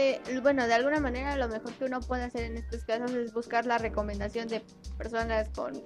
[0.42, 3.66] bueno, de alguna manera lo mejor que uno puede hacer en estos casos es buscar
[3.66, 4.62] la recomendación de
[4.98, 5.80] personas con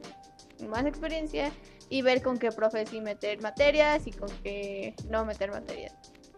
[0.68, 1.52] más experiencia
[1.90, 5.92] y ver con qué profes sí meter materias y con qué no meter materias.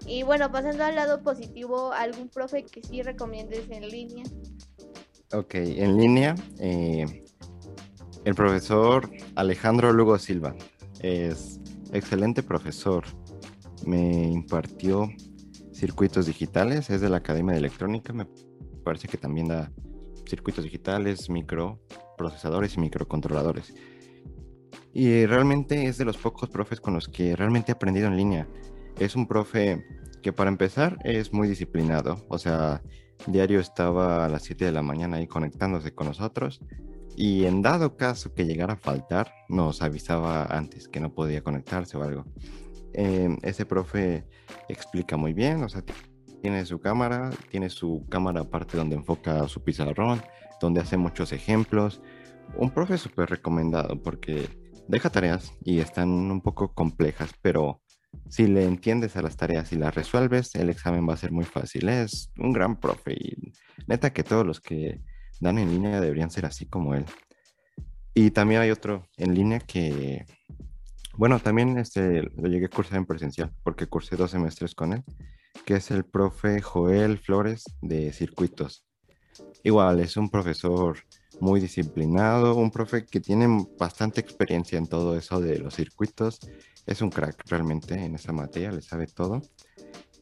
[0.07, 4.25] Y bueno, pasando al lado positivo, ¿algún profe que sí recomiendes en línea?
[5.33, 7.26] Ok, en línea, eh,
[8.27, 10.57] el profesor Alejandro Lugo Silva
[10.99, 11.61] es
[11.93, 13.05] excelente profesor.
[13.87, 15.09] Me impartió
[15.73, 18.27] circuitos digitales, es de la Academia de Electrónica, me
[18.83, 19.71] parece que también da
[20.29, 23.73] circuitos digitales, microprocesadores y microcontroladores.
[24.93, 28.49] Y realmente es de los pocos profes con los que realmente he aprendido en línea.
[28.99, 29.87] Es un profe
[30.21, 32.83] que para empezar es muy disciplinado, o sea,
[33.29, 36.61] diario estaba a las 7 de la mañana ahí conectándose con nosotros
[37.17, 41.97] y en dado caso que llegara a faltar, nos avisaba antes que no podía conectarse
[41.97, 42.27] o algo.
[42.93, 44.27] Em, ese profe
[44.69, 45.83] explica muy bien, o sea,
[46.43, 50.21] tiene su cámara, tiene su cámara aparte donde enfoca su pizarrón,
[50.61, 52.03] donde hace muchos ejemplos.
[52.57, 54.49] Un profe súper recomendado porque
[54.87, 57.81] deja tareas y están un poco complejas, pero
[58.29, 61.45] si le entiendes a las tareas y las resuelves, el examen va a ser muy
[61.45, 61.89] fácil.
[61.89, 63.53] Es un gran profe y
[63.87, 65.01] neta que todos los que
[65.41, 67.05] dan en línea deberían ser así como él.
[68.15, 70.25] Y también hay otro en línea que,
[71.17, 75.05] bueno, también este, lo llegué a cursar en presencial porque cursé dos semestres con él,
[75.67, 78.87] que es el profe Joel Flores de circuitos.
[79.63, 80.99] Igual, es un profesor
[81.41, 86.41] muy disciplinado, un profe que tiene bastante experiencia en todo eso de los circuitos.
[86.87, 89.43] Es un crack realmente en esa materia, le sabe todo.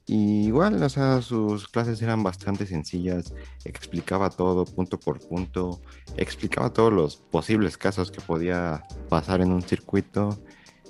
[0.06, 3.32] Y igual, o sea, sus clases eran bastante sencillas,
[3.64, 5.80] explicaba todo punto por punto,
[6.16, 10.38] explicaba todos los posibles casos que podía pasar en un circuito.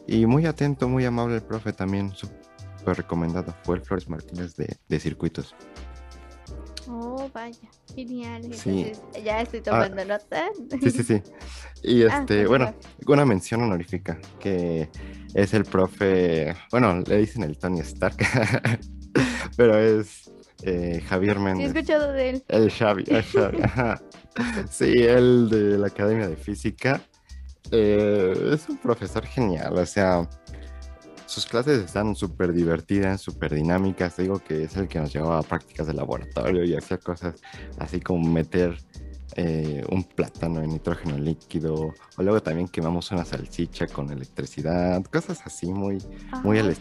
[0.06, 3.54] Y muy atento, muy amable el profe también, súper recomendado.
[3.62, 5.54] Fue el Flores Martínez de, de circuitos.
[6.88, 7.56] Oh, vaya,
[7.94, 8.44] genial.
[8.44, 10.50] Entonces, ya estoy tomando ah, nota.
[10.82, 11.22] Sí, sí, sí.
[11.82, 12.74] Y ah, este, bueno,
[13.06, 14.90] una mención honorífica, que
[15.34, 18.16] es el profe, bueno, le dicen el Tony Stark,
[19.56, 20.30] pero es
[20.62, 21.70] eh, Javier Méndez.
[21.70, 22.44] Sí, he escuchado de él.
[22.48, 23.58] El Xavi, el Xavi
[24.70, 27.00] Sí, él de la Academia de Física.
[27.70, 30.28] Eh, es un profesor genial, o sea,
[31.26, 34.16] sus clases están súper divertidas, súper dinámicas.
[34.16, 37.40] Digo que es el que nos llevaba a prácticas de laboratorio y hacía cosas
[37.78, 38.76] así como meter
[39.36, 41.74] eh, un plátano en nitrógeno líquido,
[42.16, 45.98] o luego también quemamos una salchicha con electricidad, cosas así muy,
[46.44, 46.76] muy, al,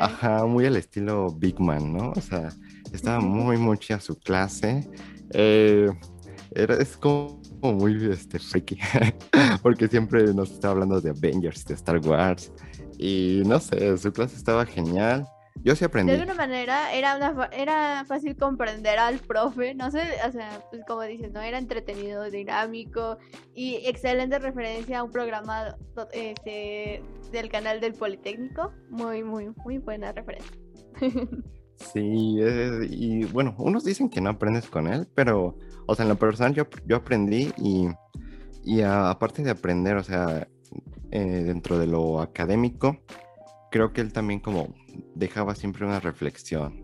[0.00, 2.10] ajá, muy al estilo Big Man, ¿no?
[2.10, 2.50] O sea,
[2.92, 4.86] estaba muy, muy chida su clase.
[5.30, 5.90] Eh,
[6.54, 8.78] era, es como muy este, freaky,
[9.62, 12.52] porque siempre nos estaba hablando de Avengers, de Star Wars,
[12.98, 15.26] y no sé, su clase estaba genial.
[15.62, 16.12] Yo sí aprendí.
[16.12, 20.82] De alguna manera era, una, era fácil comprender al profe, no sé, o sea, pues
[20.86, 21.40] como dices, ¿no?
[21.40, 23.18] Era entretenido, dinámico
[23.54, 25.76] y excelente referencia a un programa
[26.12, 28.72] este, del canal del Politécnico.
[28.90, 30.56] Muy, muy, muy buena referencia.
[31.92, 32.38] Sí,
[32.88, 36.54] y bueno, unos dicen que no aprendes con él, pero, o sea, en lo personal
[36.54, 37.88] yo, yo aprendí y,
[38.64, 40.48] y aparte de aprender, o sea,
[41.10, 42.98] eh, dentro de lo académico,
[43.76, 44.74] creo que él también como
[45.14, 46.82] dejaba siempre una reflexión,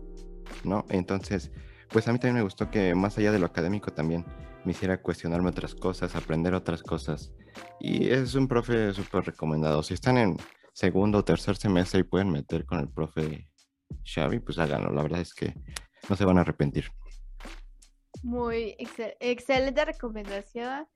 [0.63, 0.85] ¿no?
[0.89, 1.51] Entonces,
[1.89, 4.23] pues a mí también me gustó que más allá de lo académico también
[4.63, 7.33] me hiciera cuestionarme otras cosas, aprender otras cosas.
[7.79, 9.81] Y es un profe súper recomendado.
[9.81, 10.37] Si están en
[10.71, 13.49] segundo o tercer semestre y pueden meter con el profe
[14.05, 14.91] Xavi, pues háganlo.
[14.91, 15.55] La verdad es que
[16.09, 16.91] no se van a arrepentir.
[18.23, 20.87] Muy excelente recomendación.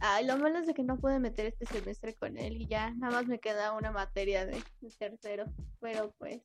[0.00, 2.90] Ay, lo malo es de que no pude meter este semestre con él y ya
[2.90, 4.62] nada más me queda una materia de,
[4.98, 5.46] tercero.
[5.80, 6.42] Pero pues,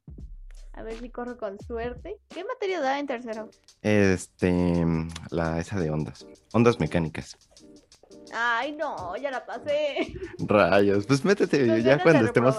[0.71, 2.17] a ver si corro con suerte.
[2.29, 3.49] ¿Qué materia da en tercero?
[3.81, 4.85] Este,
[5.29, 7.37] la esa de ondas, ondas mecánicas.
[8.33, 10.13] Ay, no, ya la pasé.
[10.39, 12.55] Rayos, pues métete, Con ya cuando estemos,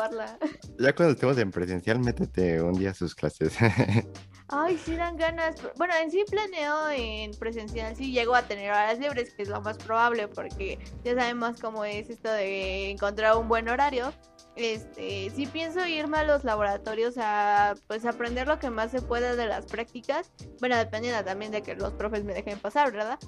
[0.79, 3.55] ya cuando estemos en presencial, métete un día a sus clases.
[4.53, 5.55] Ay, sí dan ganas.
[5.77, 9.61] Bueno, en sí planeo en presencial, sí llego a tener horas libres, que es lo
[9.61, 14.13] más probable, porque ya sabemos cómo es esto de encontrar un buen horario.
[14.57, 19.37] Este, sí pienso irme a los laboratorios a pues aprender lo que más se pueda
[19.37, 20.33] de las prácticas.
[20.59, 23.21] Bueno, dependiendo también de que los profes me dejen pasar, ¿verdad?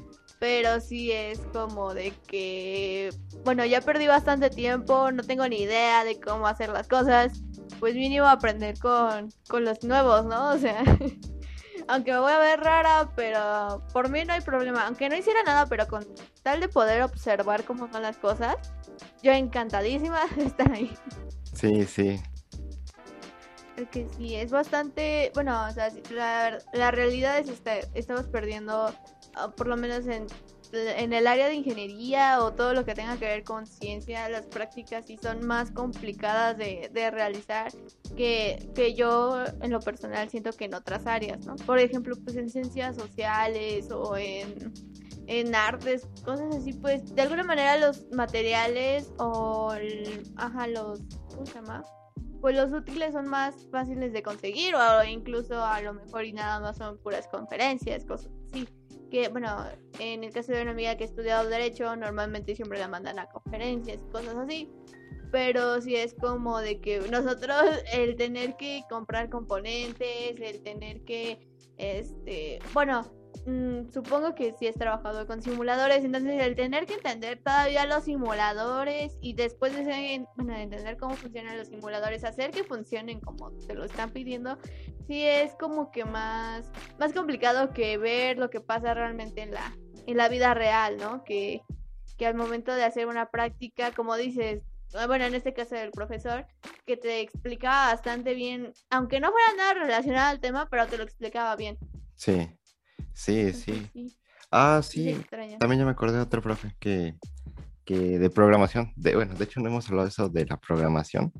[0.42, 3.10] Pero sí es como de que,
[3.44, 7.44] bueno, ya perdí bastante tiempo, no tengo ni idea de cómo hacer las cosas.
[7.78, 10.50] Pues mínimo aprender con, con los nuevos, ¿no?
[10.54, 10.82] O sea,
[11.86, 14.88] aunque me voy a ver rara, pero por mí no hay problema.
[14.88, 16.04] Aunque no hiciera nada, pero con
[16.42, 18.56] tal de poder observar cómo son las cosas,
[19.22, 20.92] yo encantadísima de estar ahí.
[21.54, 22.20] Sí, sí.
[23.76, 28.92] Porque sí, es bastante, bueno, o sea, la, la realidad es esta, estamos perdiendo,
[29.56, 30.26] por lo menos en,
[30.72, 34.46] en el área de ingeniería o todo lo que tenga que ver con ciencia, las
[34.46, 37.70] prácticas sí son más complicadas de, de realizar
[38.16, 41.56] que, que yo en lo personal siento que en otras áreas, ¿no?
[41.56, 44.72] Por ejemplo, pues en ciencias sociales o en,
[45.26, 49.72] en artes, cosas así, pues de alguna manera los materiales o,
[50.36, 51.82] ajá, los, ¿cómo se llama?
[52.42, 56.58] pues los útiles son más fáciles de conseguir o incluso a lo mejor y nada
[56.58, 58.32] más son puras conferencias, cosas.
[59.12, 59.66] Que bueno,
[59.98, 63.26] en el caso de una amiga que ha estudiado derecho, normalmente siempre la mandan a
[63.26, 64.72] conferencias y cosas así.
[65.30, 67.54] Pero sí es como de que nosotros
[67.92, 71.46] el tener que comprar componentes, el tener que,
[71.76, 73.02] este, bueno,
[73.46, 78.04] mm, supongo que sí has trabajado con simuladores, entonces el tener que entender todavía los
[78.04, 83.20] simuladores y después de ese- bueno, de entender cómo funcionan los simuladores, hacer que funcionen
[83.20, 84.58] como te lo están pidiendo,
[85.06, 89.76] sí es como que más, más complicado que ver lo que pasa realmente en la,
[90.06, 91.24] en la vida real, ¿no?
[91.24, 91.62] Que,
[92.18, 94.62] que al momento de hacer una práctica, como dices,
[94.94, 96.46] ah, bueno, en este caso del profesor,
[96.86, 101.04] que te explicaba bastante bien, aunque no fuera nada relacionado al tema, pero te lo
[101.04, 101.78] explicaba bien.
[102.16, 102.48] Sí,
[103.14, 103.90] sí, sí.
[103.92, 104.16] sí,
[104.50, 105.16] Ah, sí
[105.58, 107.14] también ya me acordé de otro profe que,
[107.84, 108.92] que de programación.
[108.96, 111.32] De, bueno, de hecho no hemos hablado de eso de la programación,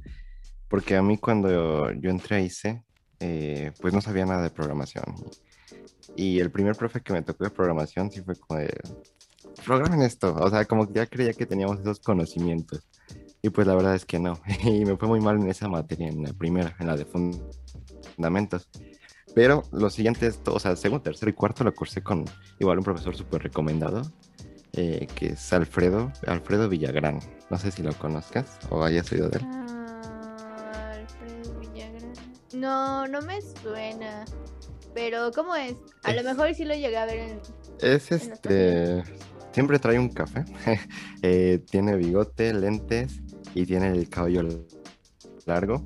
[0.68, 2.82] porque a mí cuando yo entré a ICE,
[3.20, 5.04] eh, pues no sabía nada de programación.
[6.16, 8.70] Y el primer profe que me tocó de programación sí fue como de,
[9.64, 10.34] programen esto.
[10.34, 12.88] O sea, como que ya creía que teníamos esos conocimientos.
[13.42, 14.40] Y pues la verdad es que no.
[14.64, 17.42] Y me fue muy mal en esa materia, en la primera, en la de fun-
[18.14, 18.68] fundamentos.
[19.34, 22.24] Pero los siguientes, o sea, segundo, tercero y cuarto lo cursé con
[22.58, 24.02] igual un profesor súper recomendado,
[24.74, 27.20] eh, que es Alfredo, Alfredo Villagrán.
[27.50, 29.46] No sé si lo conozcas o hayas oído de él.
[29.50, 32.12] Ah, Alfredo Villagrán.
[32.54, 34.24] No, no me suena.
[34.94, 35.74] Pero, ¿cómo es?
[36.02, 37.40] A lo mejor sí lo llegué a ver en.
[37.80, 39.02] Es En este,
[39.52, 40.44] siempre trae un café,
[41.22, 43.20] eh, tiene bigote, lentes
[43.54, 44.66] y tiene el cabello
[45.46, 45.84] largo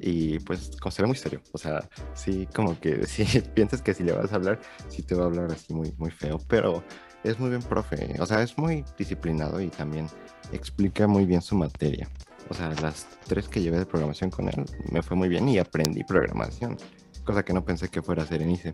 [0.00, 1.42] y pues como se ve muy serio.
[1.52, 5.14] O sea, sí, como que si piensas que si le vas a hablar, sí te
[5.14, 6.82] va a hablar así muy, muy feo, pero
[7.22, 8.14] es muy bien profe.
[8.18, 10.08] O sea, es muy disciplinado y también
[10.52, 12.08] explica muy bien su materia.
[12.48, 15.58] O sea, las tres que llevé de programación con él me fue muy bien y
[15.58, 16.76] aprendí programación,
[17.24, 18.72] cosa que no pensé que fuera a hacer en ICE.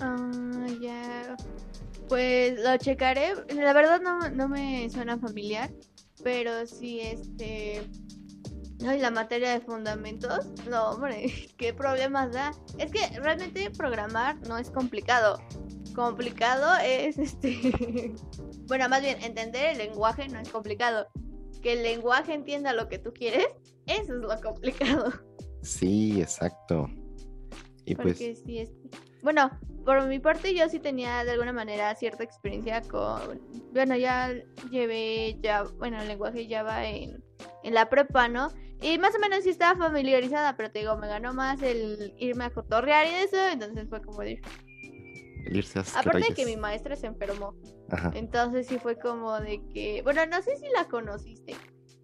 [0.00, 1.36] Ah, ya.
[2.08, 3.34] Pues lo checaré.
[3.54, 5.70] La verdad no, no me suena familiar.
[6.22, 7.82] Pero sí, este.
[8.84, 10.46] Ay, la materia de fundamentos.
[10.68, 12.50] No, hombre, qué problemas da.
[12.78, 15.40] Es que realmente programar no es complicado.
[15.94, 18.14] Complicado es este.
[18.66, 21.06] bueno, más bien, entender el lenguaje no es complicado.
[21.62, 23.46] Que el lenguaje entienda lo que tú quieres,
[23.86, 25.12] eso es lo complicado.
[25.62, 26.88] Sí, exacto.
[27.86, 28.70] Y pues, Porque sí es...
[29.22, 29.50] Bueno,
[29.84, 33.40] por mi parte yo sí tenía de alguna manera cierta experiencia con...
[33.72, 34.32] Bueno, ya
[34.70, 37.24] llevé ya, bueno, el lenguaje Java en,
[37.62, 38.50] en la prepa, ¿no?
[38.80, 42.44] Y más o menos sí estaba familiarizada, pero te digo, me ganó más el irme
[42.44, 44.40] a cotorrear y eso, entonces fue como de...
[45.46, 47.54] el irse a Aparte de que mi maestra se enfermó,
[47.90, 48.12] Ajá.
[48.14, 50.02] entonces sí fue como de que...
[50.02, 51.56] Bueno, no sé si la conociste.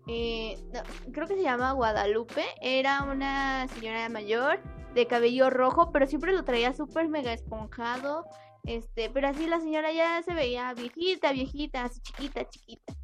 [0.08, 0.80] Eh, no,
[1.12, 2.44] creo que se llama Guadalupe.
[2.60, 4.60] Era una señora mayor
[4.94, 8.24] de cabello rojo, pero siempre lo traía súper mega esponjado.
[8.64, 12.94] Este, pero así la señora ya se veía viejita, viejita, así chiquita, chiquita.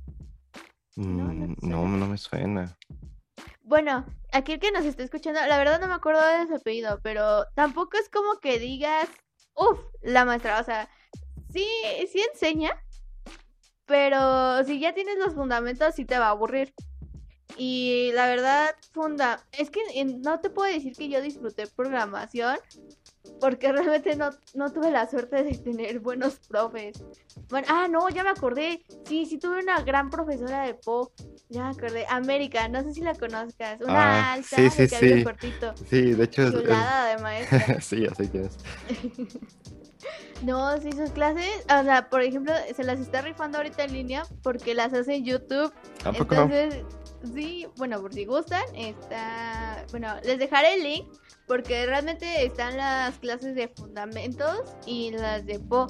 [0.97, 2.77] no Mm, No, no me suena.
[3.69, 7.01] Bueno, aquí el que nos está escuchando, la verdad no me acuerdo de su apellido,
[7.03, 9.07] pero tampoco es como que digas,
[9.55, 10.89] uff, la maestra, o sea,
[11.53, 11.67] sí,
[12.11, 12.73] sí enseña,
[13.87, 16.73] pero si ya tienes los fundamentos sí te va a aburrir.
[17.57, 22.59] Y la verdad, funda, es que en- no te puedo decir que yo disfruté programación,
[23.41, 27.03] porque realmente no, no tuve la suerte de tener buenos profes.
[27.49, 28.83] Bueno, ah, no, ya me acordé.
[29.07, 31.13] Sí, sí tuve una gran profesora de Po.
[31.49, 32.05] Ya me acordé.
[32.09, 33.81] América, no sé si la conozcas.
[33.81, 35.25] Una Ah, alta, sí, sí, sí.
[35.25, 35.75] cortito.
[35.89, 36.55] Sí, de hecho es...
[36.55, 37.81] es- Chulada de maestra.
[37.81, 38.59] sí, así que es.
[40.43, 44.23] No, sí, sus clases, o sea, por ejemplo, se las está rifando ahorita en línea
[44.45, 45.73] porque las hace en YouTube.
[46.05, 46.43] ¿A poco no?
[46.43, 46.85] Entonces,
[47.35, 51.09] sí, bueno, por si gustan, está, bueno, les dejaré el link
[51.49, 55.87] porque realmente están las clases de fundamentos y las de Po.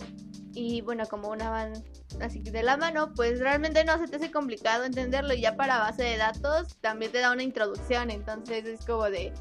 [0.55, 1.73] Y bueno, como una van
[2.21, 5.35] así de la mano, pues realmente no se te hace complicado entenderlo.
[5.35, 8.11] Y ya para base de datos también te da una introducción.
[8.11, 9.33] Entonces es como de,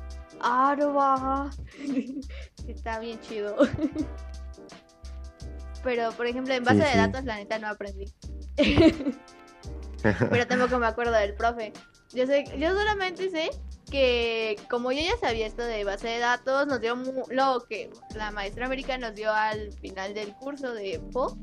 [0.41, 1.49] ah, no va.
[2.67, 3.55] Está bien chido.
[5.83, 6.97] Pero, por ejemplo, en base Sí, de sí.
[6.97, 8.11] datos, la neta no aprendí.
[10.01, 11.71] Pero tampoco me acuerdo del profe.
[12.13, 13.49] Yo sé, yo solamente sé
[13.89, 16.95] que como yo ya sabía esto de base de datos, nos dio
[17.29, 21.37] lo que la maestra América nos dio al final del curso de PO.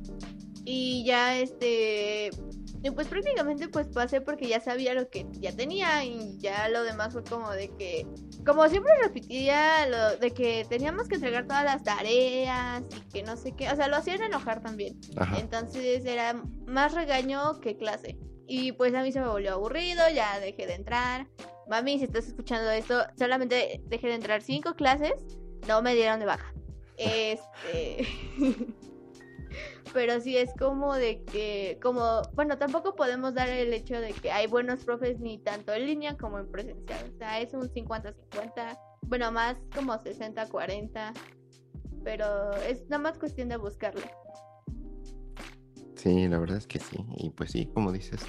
[0.67, 2.31] Y ya este
[2.85, 6.83] y pues prácticamente pues pasé porque ya sabía lo que ya tenía y ya lo
[6.83, 8.07] demás fue como de que
[8.45, 13.39] como siempre repetía lo de que teníamos que entregar todas las tareas y que no
[13.39, 15.01] sé qué, o sea, lo hacían enojar también.
[15.17, 15.39] Ajá.
[15.39, 16.35] Entonces era
[16.67, 18.19] más regaño que clase.
[18.47, 21.27] Y pues a mí se me volvió aburrido, ya dejé de entrar.
[21.69, 25.15] Mami, si estás escuchando esto, solamente dejé de entrar cinco clases,
[25.67, 26.53] no me dieron de baja.
[26.97, 28.07] Este.
[29.93, 34.33] Pero sí es como de que, como, bueno, tampoco podemos dar el hecho de que
[34.33, 37.13] hay buenos profes ni tanto en línea como en presencial.
[37.15, 41.13] O sea, es un 50-50, bueno, más como 60-40.
[42.03, 44.11] Pero es nada más cuestión de buscarle.
[46.05, 46.99] Sí, la verdad es que sí.
[47.17, 48.21] Y pues sí, como dices,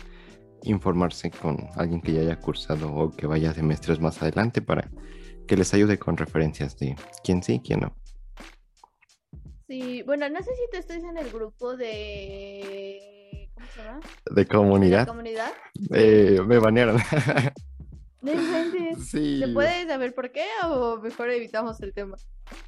[0.63, 4.89] informarse con alguien que ya haya cursado o que vaya semestres más adelante para
[5.45, 7.93] que les ayude con referencias de quién sí, quién no.
[9.67, 13.49] Sí, bueno, no sé si tú estás en el grupo de...
[13.53, 13.99] ¿Cómo se llama?
[13.99, 15.51] De ¿De la comunidad, comunidad?
[15.91, 16.97] eh, me banearon.
[19.05, 19.39] Sí.
[19.39, 22.17] ¿Se puede saber por qué o mejor evitamos el tema?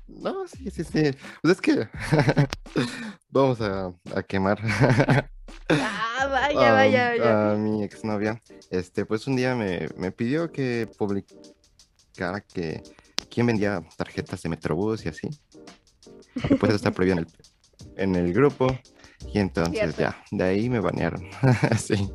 [0.08, 1.12] No, sí, sí, sí.
[1.42, 1.88] Pues es que
[3.30, 4.60] vamos a, a quemar
[5.70, 7.52] Ah, vaya, a, vaya, vaya.
[7.52, 8.42] a mi exnovia.
[8.70, 12.82] Este, pues un día me, me pidió que publicara que
[13.30, 15.30] quién vendía tarjetas de Metrobús y así.
[16.60, 18.68] Pues está prohibido en el, en el grupo.
[19.34, 20.02] Y entonces Cierto.
[20.02, 21.28] ya, de ahí me banearon.
[21.78, 22.10] sí.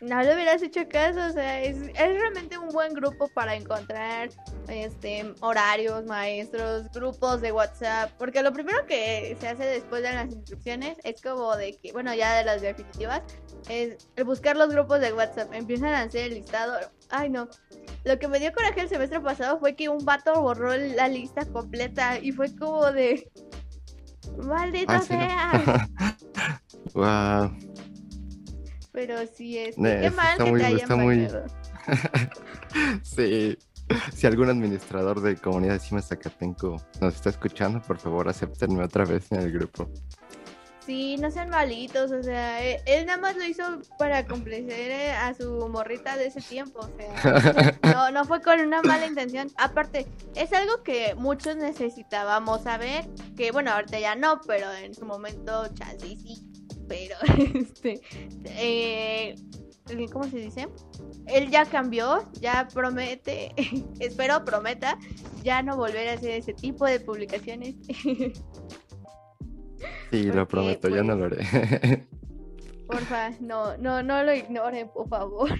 [0.00, 4.30] No le hubieras hecho caso, o sea, es, es realmente un buen grupo para encontrar
[4.68, 10.32] este horarios, maestros, grupos de WhatsApp, porque lo primero que se hace después de las
[10.32, 13.22] inscripciones es como de que, bueno, ya de las definitivas,
[13.68, 16.78] es buscar los grupos de WhatsApp, empiezan a hacer el listado.
[17.10, 17.48] Ay, no.
[18.04, 21.44] Lo que me dio coraje el semestre pasado fue que un vato borró la lista
[21.44, 23.30] completa y fue como de
[24.36, 25.88] maldita Ah, sea.
[26.94, 27.50] Wow.
[28.96, 29.76] Pero sí es.
[29.76, 31.28] Ne, qué eso mal está que muy- te hayan está muy-.
[33.02, 33.58] Sí.
[34.12, 39.04] Si algún administrador de comunidad de Cima Zacatenco nos está escuchando, por favor, acéptenme otra
[39.04, 39.88] vez en el grupo.
[40.84, 43.62] Sí, no sean malitos, o sea, e- él nada más lo hizo
[43.98, 48.58] para complacer eh, a su morrita de ese tiempo, o sea, no, no fue con
[48.60, 49.48] una mala intención.
[49.56, 53.04] Aparte, es algo que muchos necesitábamos saber,
[53.36, 56.40] que bueno, ahorita ya no, pero en su momento chance sí,
[56.88, 57.16] pero
[57.54, 58.00] este,
[58.44, 59.34] eh,
[60.12, 60.68] ¿cómo se dice?
[61.26, 63.52] Él ya cambió, ya promete,
[64.00, 64.98] espero prometa,
[65.42, 67.74] ya no volver a hacer ese tipo de publicaciones.
[70.10, 72.06] Sí, lo prometo, ya no lo haré.
[72.86, 75.50] Porfa, no, no, no lo ignoren, por favor.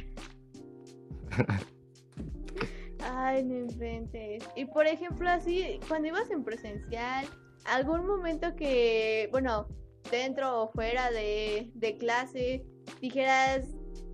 [3.00, 4.44] Ay, no inventes.
[4.54, 7.26] Y por ejemplo, así, cuando ibas en presencial,
[7.64, 9.68] algún momento que, bueno,
[10.10, 12.64] dentro o fuera de, de clase,
[13.00, 13.68] dijeras,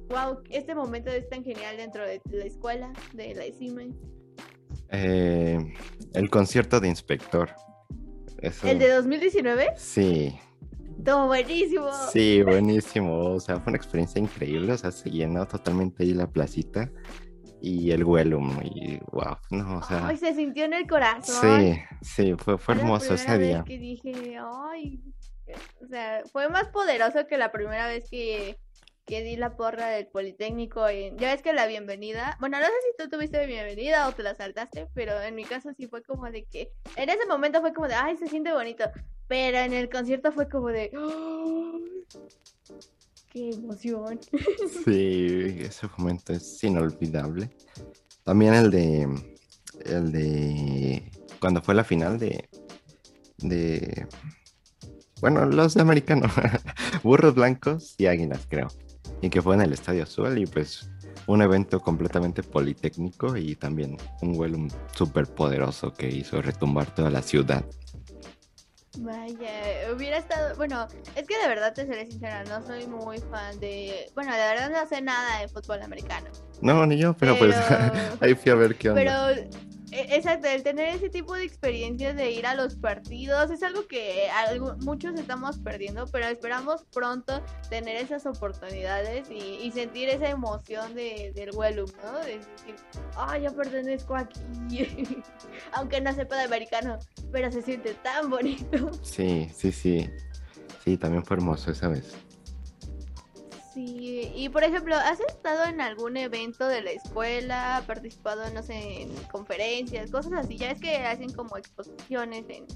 [0.08, 3.96] wow, este momento es tan genial dentro de la escuela, de la Siemens.
[4.90, 5.58] Eh,
[6.14, 7.50] el concierto de inspector.
[8.38, 9.68] Eso- ¿El de 2019?
[9.76, 10.34] Sí,
[11.04, 11.88] Todo buenísimo.
[12.12, 13.18] sí, buenísimo.
[13.34, 14.72] O sea, fue una experiencia increíble.
[14.72, 16.90] O sea, se llenó totalmente ahí la placita
[17.60, 18.58] y el Wellum.
[18.64, 21.60] Y wow, no, o sea, Ay, se sintió en el corazón.
[21.62, 23.58] sí, sí, fue, fue la hermoso ese día.
[23.58, 24.36] vez que dije,
[24.70, 25.00] ay,
[25.82, 28.58] o sea, fue más poderoso que la primera vez que,
[29.06, 30.86] que di la porra del Politécnico.
[30.88, 31.16] En...
[31.18, 34.34] Ya ves que la bienvenida, bueno, no sé si tú tuviste bienvenida o te la
[34.34, 37.88] saltaste, pero en mi caso sí fue como de que, en ese momento fue como
[37.88, 38.84] de, ay, se siente bonito,
[39.28, 42.04] pero en el concierto fue como de, "Ay,
[43.30, 44.20] qué emoción.
[44.84, 47.50] Sí, ese momento es inolvidable.
[48.24, 49.08] También el de
[49.86, 51.02] el de
[51.40, 52.48] cuando fue la final de,
[53.38, 54.06] de,
[55.22, 56.28] bueno, los de americano,
[57.04, 58.66] burros blancos y águilas, creo,
[59.22, 60.90] y que fue en el Estadio Azul y pues
[61.28, 64.58] un evento completamente politécnico y también un vuelo
[64.96, 67.64] súper poderoso que hizo retumbar toda la ciudad.
[68.98, 73.58] Vaya, hubiera estado, bueno, es que de verdad te seré sincera, no soy muy fan
[73.60, 76.30] de, bueno, de verdad no sé nada de fútbol americano.
[76.60, 77.54] No, ni yo, pero, pues
[78.20, 79.02] ahí fui a ver qué onda.
[79.02, 79.48] Pero
[79.92, 84.28] exacto, el tener ese tipo de experiencias de ir a los partidos es algo que
[84.80, 91.50] muchos estamos perdiendo, pero esperamos pronto tener esas oportunidades y, sentir esa emoción de, del
[91.54, 92.18] Wellum, ¿no?
[92.20, 92.76] De decir,
[93.16, 94.40] ah, yo pertenezco aquí,
[95.72, 96.98] aunque no sepa de americano,
[97.30, 98.90] pero se siente tan bonito.
[99.02, 100.10] Sí, sí, sí.
[100.84, 102.14] Sí, también fue hermoso esa vez.
[104.34, 107.82] Y por ejemplo, ¿has estado en algún evento de la escuela?
[107.86, 110.56] ¿Participado, no sé, en conferencias, cosas así?
[110.56, 112.66] Ya ves que hacen como exposiciones en...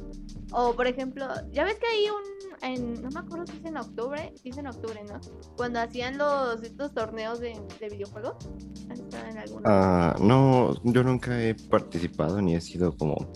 [0.52, 3.02] O por ejemplo, ya ves que hay un...
[3.02, 5.20] No me acuerdo si es en octubre, si es en octubre, ¿no?
[5.56, 8.48] Cuando hacían los estos torneos de, videojuegos.
[8.90, 9.62] ¿Has estado en alguno?
[9.66, 13.32] Ah, no, yo nunca he participado ni he sido como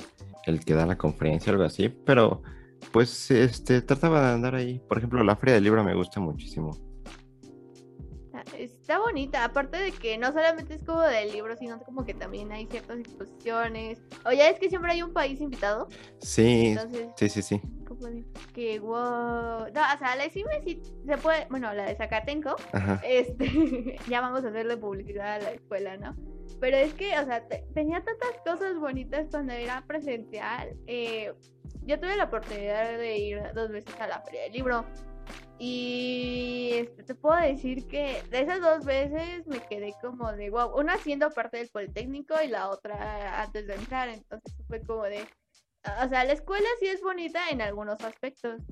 [0.46, 2.42] el que da la conferencia o algo así, pero
[2.92, 4.80] pues este trataba de andar ahí.
[4.88, 6.89] Por ejemplo, la Feria del Libro me gusta muchísimo
[8.58, 12.52] está bonita, aparte de que no solamente es como del libro, sino como que también
[12.52, 14.02] hay ciertas exposiciones.
[14.24, 15.88] O ya es que siempre hay un país invitado.
[16.20, 16.76] Sí,
[17.16, 17.60] sí, sí, sí.
[18.54, 19.68] que wow.
[19.72, 22.56] No, o sea, la CIME sí se puede, bueno, la de Zacatenco,
[23.04, 26.16] este, ya vamos a hacerle publicidad a la escuela, ¿no?
[26.60, 30.76] Pero es que, o sea, tenía tantas cosas bonitas cuando era presencial.
[30.86, 31.32] Eh,
[31.82, 34.84] yo tuve la oportunidad de ir dos veces a la feria del libro.
[35.58, 40.96] Y te puedo decir que de esas dos veces me quedé como de wow, una
[40.98, 45.20] siendo parte del Politécnico y la otra antes de entrar, entonces fue como de,
[46.02, 48.62] o sea, la escuela sí es bonita en algunos aspectos,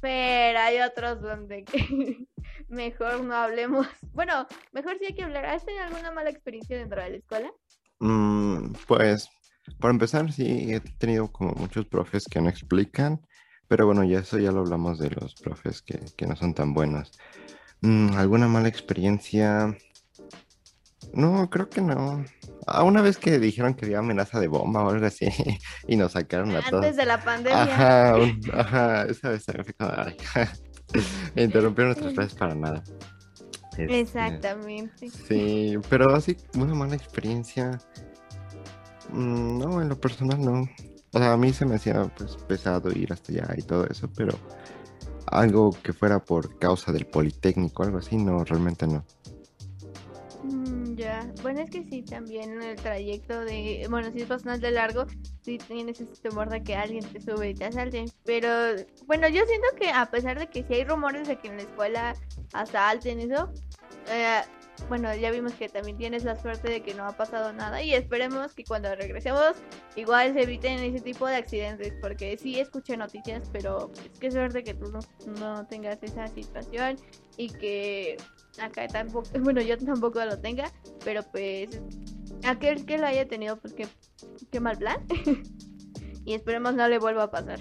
[0.00, 1.64] pero hay otros donde
[2.68, 3.86] mejor no hablemos.
[4.12, 5.46] Bueno, mejor sí hay que hablar.
[5.46, 7.50] ¿Has tenido alguna mala experiencia dentro de la escuela?
[7.98, 9.28] Mm, pues,
[9.80, 13.20] para empezar, sí, he tenido como muchos profes que no explican
[13.68, 17.12] pero bueno, ya eso ya lo hablamos de los profes que, no son tan buenos.
[17.80, 19.76] Mm, ¿Alguna mala experiencia?
[21.12, 22.24] No, creo que no.
[22.66, 25.28] Ah, una vez que dijeron que había amenaza de bomba o algo así
[25.86, 26.84] y nos sacaron a todos.
[26.84, 27.62] Antes de la pandemia.
[27.62, 28.16] Ajá,
[28.52, 29.92] ajá, esa vez fue como,
[31.36, 32.82] interrumpieron nuestras clases para nada.
[33.76, 35.10] Este, Exactamente.
[35.10, 37.78] Sí, pero así, una mala experiencia.
[39.10, 40.66] Mm, no, en lo personal no.
[41.12, 44.08] O sea, a mí se me hacía pues pesado ir hasta allá y todo eso,
[44.14, 44.38] pero
[45.26, 49.04] algo que fuera por causa del Politécnico, algo así, no, realmente no.
[50.42, 55.06] Mm, ya, bueno, es que sí, también el trayecto de, bueno, si es bastante largo,
[55.42, 58.04] sí tienes ese temor de que alguien te sube y te asalte.
[58.24, 58.48] Pero,
[59.06, 61.62] bueno, yo siento que a pesar de que sí hay rumores de que en la
[61.62, 62.14] escuela
[62.52, 63.50] asalten eso,
[64.08, 64.42] eh,
[64.88, 67.92] bueno, ya vimos que también tienes la suerte de que no ha pasado nada y
[67.94, 69.54] esperemos que cuando regresemos
[69.96, 74.62] igual se eviten ese tipo de accidentes porque sí escuché noticias, pero es que suerte
[74.62, 74.92] que tú
[75.40, 76.96] no, tengas esa situación
[77.36, 78.16] y que
[78.60, 80.70] acá tampoco, bueno, yo tampoco lo tenga,
[81.04, 81.80] pero pues
[82.44, 85.04] aquel que lo haya tenido, pues qué mal plan
[86.24, 87.60] y esperemos no le vuelva a pasar.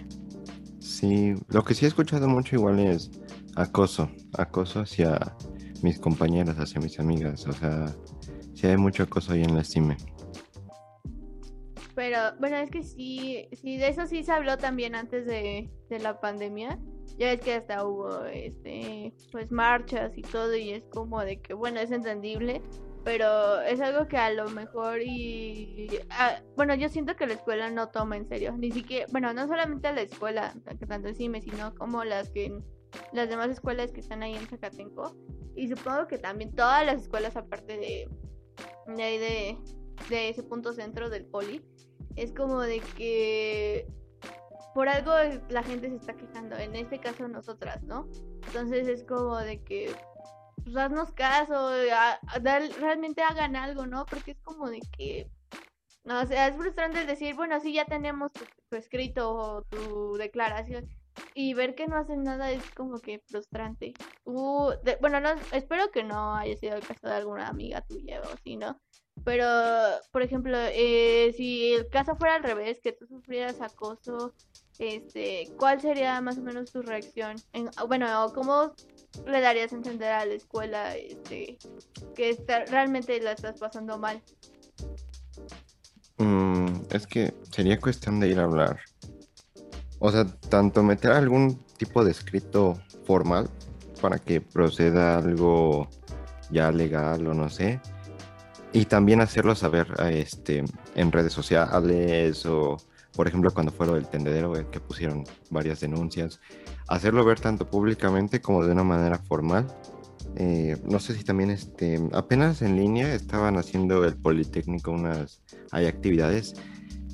[0.80, 3.10] Sí, lo que sí he escuchado mucho igual es
[3.56, 5.36] acoso, acoso hacia
[5.86, 7.46] mis compañeras, hacia mis amigas.
[7.48, 7.96] O sea,
[8.56, 9.96] sí hay mucho acoso ahí en la CIME.
[11.94, 16.20] Pero bueno, es que sí, sí, de eso sí se habló también antes de, la
[16.20, 16.80] pandemia.
[17.20, 21.54] Ya es que hasta hubo este pues marchas y todo y es como de que
[21.54, 22.62] bueno, es entendible,
[23.06, 25.88] pero es algo que a lo mejor y
[26.58, 29.94] bueno, yo siento que la escuela no toma en serio, ni siquiera, bueno, no solamente
[29.94, 32.52] la escuela, que tanto el CIME, sino como las que
[33.14, 35.16] las demás escuelas que están ahí en Zacatenco.
[35.56, 38.10] Y supongo que también todas las escuelas aparte de
[38.88, 39.58] de,
[40.10, 41.64] de, ese punto centro del poli
[42.16, 43.88] es como de que
[44.74, 45.12] por algo
[45.50, 48.08] la gente se está quejando en este caso nosotras no
[48.48, 49.96] entonces es como de que
[50.64, 51.72] pues haznos caso
[52.80, 55.30] realmente hagan algo no porque es como de que
[56.04, 60.88] no, o sea, es frustrante decir, bueno, sí, ya tenemos tu escrito o tu declaración,
[61.34, 63.94] y ver que no hacen nada es como que frustrante.
[64.24, 68.38] Uh, bueno, no, espero que no haya sido el caso de alguna amiga tuya o
[68.44, 68.80] si no.
[69.24, 69.46] Pero,
[70.12, 74.34] por ejemplo, eh, si el caso fuera al revés, que tú sufrieras acoso,
[74.78, 77.36] este, ¿cuál sería más o menos tu reacción?
[77.54, 78.74] En, bueno, ¿cómo
[79.26, 81.58] le darías a entender a la escuela este,
[82.14, 84.22] que está, realmente la estás pasando mal?
[86.18, 88.80] Mm, es que sería cuestión de ir a hablar.
[90.06, 93.50] O sea, tanto meter algún tipo de escrito formal
[94.00, 95.90] para que proceda algo
[96.52, 97.82] ya legal o no sé.
[98.72, 102.78] Y también hacerlo saber este, en redes sociales o,
[103.16, 106.40] por ejemplo, cuando fue del tendedero, que pusieron varias denuncias.
[106.88, 109.66] Hacerlo ver tanto públicamente como de una manera formal.
[110.36, 115.42] Eh, no sé si también este, apenas en línea estaban haciendo el Politécnico unas
[115.72, 116.54] hay actividades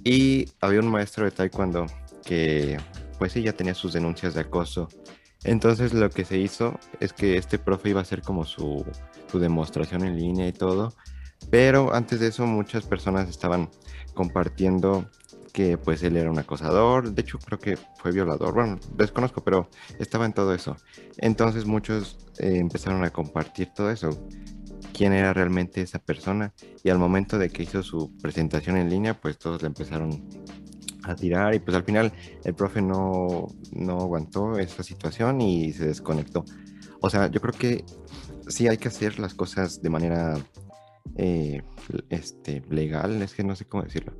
[0.03, 1.85] y había un maestro de taekwondo
[2.23, 2.77] que
[3.17, 4.87] pues ya tenía sus denuncias de acoso.
[5.43, 8.85] Entonces lo que se hizo es que este profe iba a hacer como su,
[9.31, 10.93] su demostración en línea y todo,
[11.49, 13.69] pero antes de eso muchas personas estaban
[14.13, 15.09] compartiendo
[15.51, 19.69] que pues él era un acosador, de hecho creo que fue violador, bueno, desconozco, pero
[19.99, 20.77] estaba en todo eso.
[21.17, 24.09] Entonces muchos eh, empezaron a compartir todo eso,
[24.93, 26.53] quién era realmente esa persona
[26.83, 30.27] y al momento de que hizo su presentación en línea, pues todos le empezaron
[31.03, 32.11] a tirar y pues al final
[32.43, 36.45] el profe no, no aguantó esa situación y se desconectó.
[37.01, 37.85] O sea, yo creo que
[38.47, 40.35] sí hay que hacer las cosas de manera
[41.15, 41.61] eh,
[42.09, 44.13] este, legal, es que no sé cómo decirlo,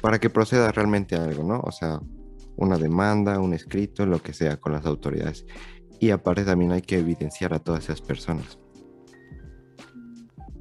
[0.00, 1.60] para que proceda realmente algo, ¿no?
[1.60, 2.00] O sea,
[2.56, 5.46] una demanda, un escrito, lo que sea con las autoridades.
[6.00, 8.58] Y aparte también hay que evidenciar a todas esas personas.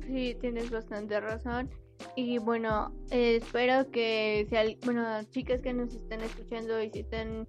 [0.05, 1.69] Sí, tienes bastante razón.
[2.15, 7.47] Y bueno, eh, espero que si bueno, chicas que nos estén escuchando y si estén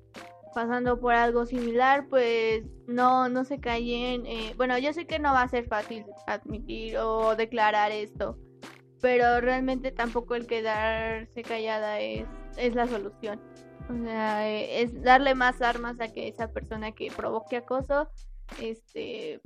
[0.54, 4.26] pasando por algo similar, pues no, no se callen.
[4.26, 8.38] Eh, bueno, yo sé que no va a ser fácil admitir o declarar esto,
[9.00, 12.26] pero realmente tampoco el quedarse callada es,
[12.56, 13.40] es la solución.
[13.88, 18.08] O sea, eh, es darle más armas a que esa persona que provoque acoso,
[18.60, 19.40] este,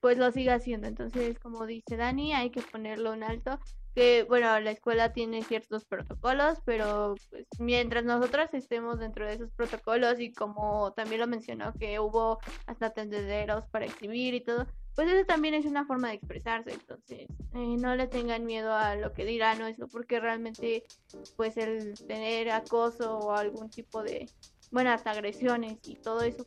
[0.00, 0.86] pues lo siga haciendo.
[0.86, 3.58] Entonces, como dice Dani, hay que ponerlo en alto
[3.96, 9.50] que bueno, la escuela tiene ciertos protocolos, pero pues mientras nosotras estemos dentro de esos
[9.52, 15.10] protocolos y como también lo mencionó que hubo hasta tendederos para exhibir y todo, pues
[15.10, 19.14] eso también es una forma de expresarse, entonces eh, no le tengan miedo a lo
[19.14, 20.84] que dirán o eso, porque realmente
[21.38, 24.28] pues el tener acoso o algún tipo de,
[24.70, 26.46] buenas agresiones y todo eso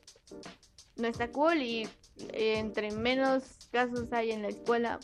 [0.97, 1.89] no está cool y
[2.34, 5.00] entre menos casos hay en la escuela,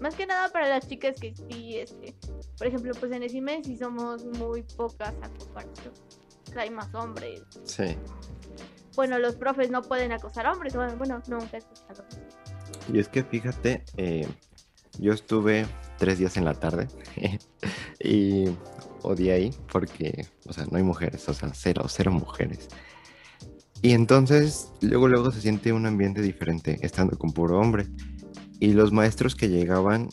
[0.00, 2.14] más que nada para las chicas que sí, este,
[2.58, 5.94] por ejemplo, pues en el sí somos muy pocas a comparación.
[6.56, 7.42] hay más hombres.
[7.64, 7.96] Sí.
[8.94, 10.74] Bueno, los profes no pueden acosar hombres.
[10.74, 12.04] Bueno, nunca he escuchado.
[12.92, 14.26] Y es que fíjate, eh,
[14.98, 15.66] yo estuve
[15.98, 16.88] tres días en la tarde
[18.00, 18.46] y
[19.02, 22.68] odié ahí porque, o sea, no hay mujeres, o sea, cero, cero mujeres.
[23.80, 27.86] Y entonces, luego, luego se siente un ambiente diferente estando con puro hombre.
[28.62, 30.08] Y los maestros que llegaban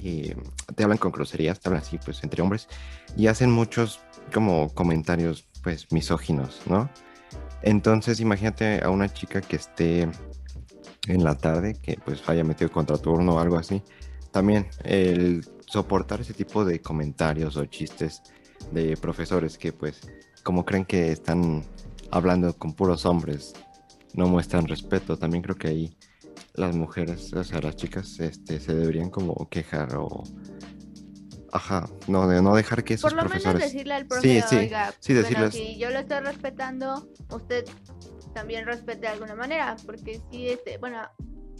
[0.00, 0.36] eh,
[0.76, 2.68] te hablan con groserías, te hablan así, pues entre hombres,
[3.16, 4.00] y hacen muchos
[4.34, 6.90] como comentarios, pues misóginos, ¿no?
[7.62, 10.10] Entonces, imagínate a una chica que esté
[11.06, 13.82] en la tarde, que pues haya metido contraturno o algo así.
[14.30, 18.20] También el soportar ese tipo de comentarios o chistes
[18.72, 20.02] de profesores que pues
[20.42, 21.64] como creen que están
[22.10, 23.54] hablando con puros hombres,
[24.12, 25.16] no muestran respeto.
[25.16, 25.96] También creo que ahí
[26.54, 30.24] las mujeres, o sea, las chicas, este, se deberían como quejar o...
[31.52, 33.54] Ajá, no, de no dejar que esos Por lo profesores...
[33.54, 37.64] menos decirle al profe, sí, oiga, sí, bueno, si yo lo estoy respetando, usted
[38.34, 41.02] también respete de alguna manera, porque si este, bueno,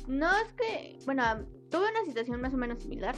[0.07, 1.25] no es que, bueno,
[1.71, 3.17] tuve una situación más o menos similar,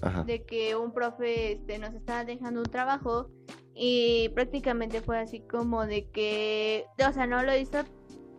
[0.00, 0.24] Ajá.
[0.24, 3.30] de que un profe este, nos estaba dejando un trabajo
[3.74, 7.84] y prácticamente fue así como de que, o sea, no lo hizo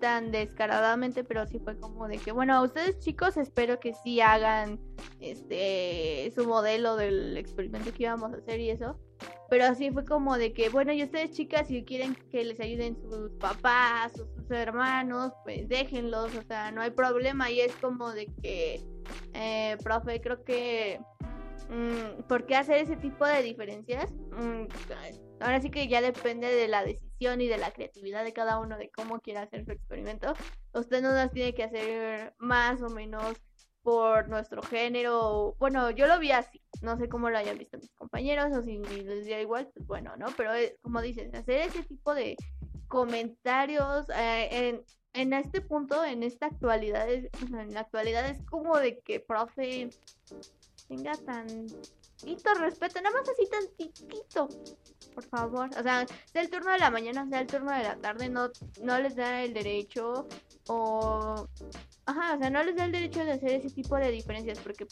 [0.03, 4.77] tan descaradamente, pero sí fue como de que, bueno, ustedes chicos espero que sí hagan
[5.21, 8.99] este su modelo del experimento que íbamos a hacer y eso.
[9.49, 12.97] Pero así fue como de que, bueno, y ustedes chicas, si quieren que les ayuden
[13.01, 17.49] sus papás o sus hermanos, pues déjenlos, o sea, no hay problema.
[17.49, 18.81] Y es como de que,
[19.33, 20.99] eh, profe, creo que,
[21.69, 24.11] mm, ¿por qué hacer ese tipo de diferencias?
[24.31, 24.65] Mm,
[25.43, 28.77] ahora sí que ya depende de la decisión y de la creatividad de cada uno
[28.77, 30.33] de cómo quiere hacer su experimento.
[30.73, 33.35] Usted no las tiene que hacer más o menos
[33.81, 35.55] por nuestro género.
[35.59, 36.61] Bueno, yo lo vi así.
[36.81, 40.15] No sé cómo lo hayan visto mis compañeros o si les dio igual, pues bueno,
[40.17, 40.27] ¿no?
[40.37, 42.35] Pero es, como dices, hacer ese tipo de
[42.87, 44.83] comentarios eh, en,
[45.13, 49.89] en este punto, en esta actualidad, en la actualidad es como de que profe
[50.87, 51.67] tenga tan
[52.23, 54.47] tantito respeto, nada más así tantitito,
[55.13, 55.69] por favor.
[55.77, 58.49] O sea, sea el turno de la mañana, sea el turno de la tarde, no,
[58.81, 60.27] no les da el derecho
[60.67, 61.47] o...
[62.05, 64.87] Ajá, o sea, no les da el derecho de hacer ese tipo de diferencias porque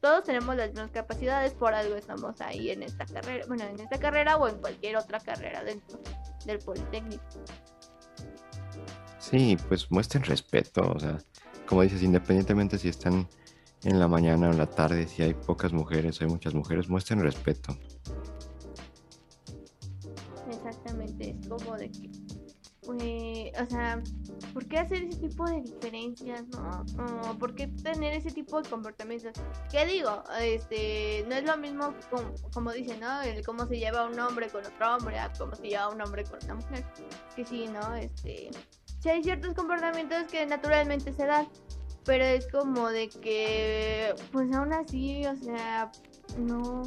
[0.00, 3.98] todos tenemos las mismas capacidades, por algo estamos ahí en esta carrera, bueno, en esta
[3.98, 6.00] carrera o en cualquier otra carrera dentro
[6.46, 7.24] del Politécnico.
[9.18, 11.18] Sí, pues muestren respeto, o sea,
[11.66, 13.28] como dices, independientemente si están
[13.84, 17.20] en la mañana o en la tarde, si hay pocas mujeres hay muchas mujeres, muestren
[17.20, 17.76] respeto.
[20.50, 22.10] Exactamente, es como de que,
[22.84, 24.02] pues, o sea,
[24.52, 27.38] ¿por qué hacer ese tipo de diferencias, no?
[27.38, 29.32] ¿Por qué tener ese tipo de comportamientos?
[29.70, 30.22] ¿Qué digo?
[30.40, 33.20] Este, no es lo mismo como, como dicen, ¿no?
[33.22, 36.24] El cómo se lleva un hombre con otro hombre, a cómo se lleva un hombre
[36.24, 36.84] con una mujer.
[37.36, 37.94] Que sí, ¿no?
[37.94, 38.50] Este,
[39.00, 41.46] si hay ciertos comportamientos que naturalmente se dan,
[42.08, 45.92] pero es como de que, pues aún así, o sea,
[46.38, 46.82] no,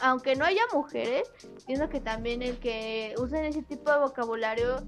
[0.00, 4.82] aunque no haya mujeres, entiendo que también el que usen ese tipo de vocabulario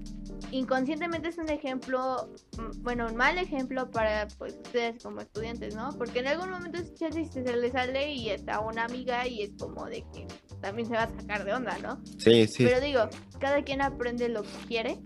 [0.49, 5.89] inconscientemente es un ejemplo, mm, bueno, un mal ejemplo para pues ustedes como estudiantes, ¿no?
[5.99, 10.03] Porque en algún momento se le sale y está una amiga y es como de
[10.11, 10.25] que
[10.61, 12.01] también se va a sacar de onda, ¿no?
[12.17, 12.65] Sí, sí.
[12.65, 13.07] Pero digo,
[13.39, 14.99] cada quien aprende lo que quiere,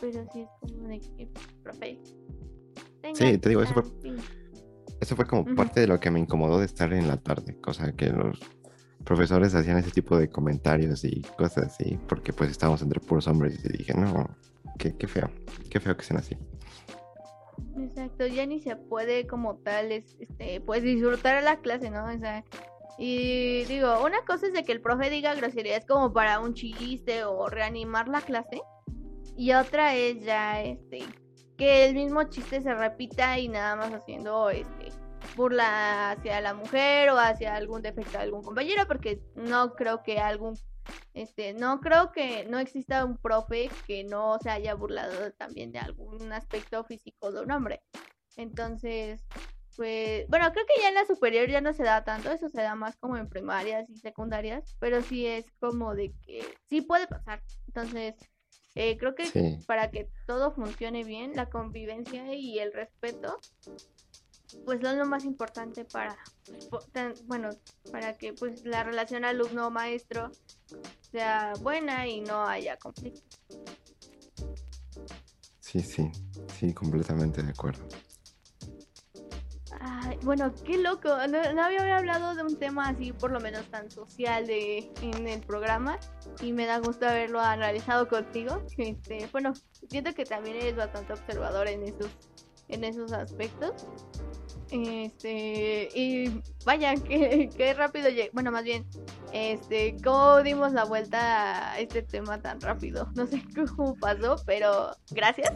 [0.00, 1.28] pero sí es como de que,
[1.62, 2.00] profe.
[3.12, 3.82] Sí, te digo, eso fue,
[5.00, 7.92] eso fue como parte de lo que me incomodó de estar en la tarde, cosa
[7.92, 8.38] que los
[9.04, 13.62] profesores hacían ese tipo de comentarios y cosas así, porque pues estábamos entre puros hombres
[13.64, 14.28] y dije, no,
[14.78, 15.30] qué, qué feo,
[15.70, 16.36] qué feo que sean así.
[17.78, 22.04] Exacto, ya ni se puede como tal, este, pues disfrutar la clase, ¿no?
[22.06, 22.44] O sea,
[22.98, 27.24] y digo, una cosa es de que el profe diga groserías como para un chiste
[27.24, 28.62] o reanimar la clase,
[29.36, 31.00] y otra es ya, este,
[31.56, 34.88] que el mismo chiste se repita y nada más haciendo, este,
[35.36, 40.18] burla hacia la mujer o hacia algún defecto de algún compañero, porque no creo que
[40.18, 40.58] algún,
[41.14, 45.78] este, no creo que no exista un profe que no se haya burlado también de
[45.78, 47.82] algún aspecto físico de un hombre.
[48.36, 49.24] Entonces,
[49.76, 52.62] pues, bueno, creo que ya en la superior ya no se da tanto, eso se
[52.62, 57.06] da más como en primarias y secundarias, pero sí es como de que sí puede
[57.06, 57.42] pasar.
[57.66, 58.14] Entonces,
[58.74, 63.38] eh, creo que para que todo funcione bien, la convivencia y el respeto
[64.64, 66.16] pues es lo más importante para,
[67.24, 67.50] bueno,
[67.90, 70.30] para que pues la relación alumno-maestro
[71.10, 73.36] sea buena y no haya conflicto.
[75.60, 76.10] Sí, sí,
[76.58, 77.86] sí, completamente de acuerdo.
[80.24, 81.08] Bueno, qué loco.
[81.28, 85.40] No, había hablado de un tema así, por lo menos tan social de, en el
[85.40, 85.98] programa.
[86.40, 88.62] Y me da gusto haberlo analizado contigo.
[88.78, 89.52] Este, bueno,
[89.90, 92.10] siento que también eres bastante observador en esos,
[92.68, 93.86] en esos aspectos.
[94.70, 98.30] Este, y vaya, qué, qué rápido llegué.
[98.32, 98.86] Bueno, más bien,
[99.32, 103.10] este, cómo dimos la vuelta a este tema tan rápido.
[103.14, 103.42] No sé
[103.76, 105.52] cómo pasó, pero gracias.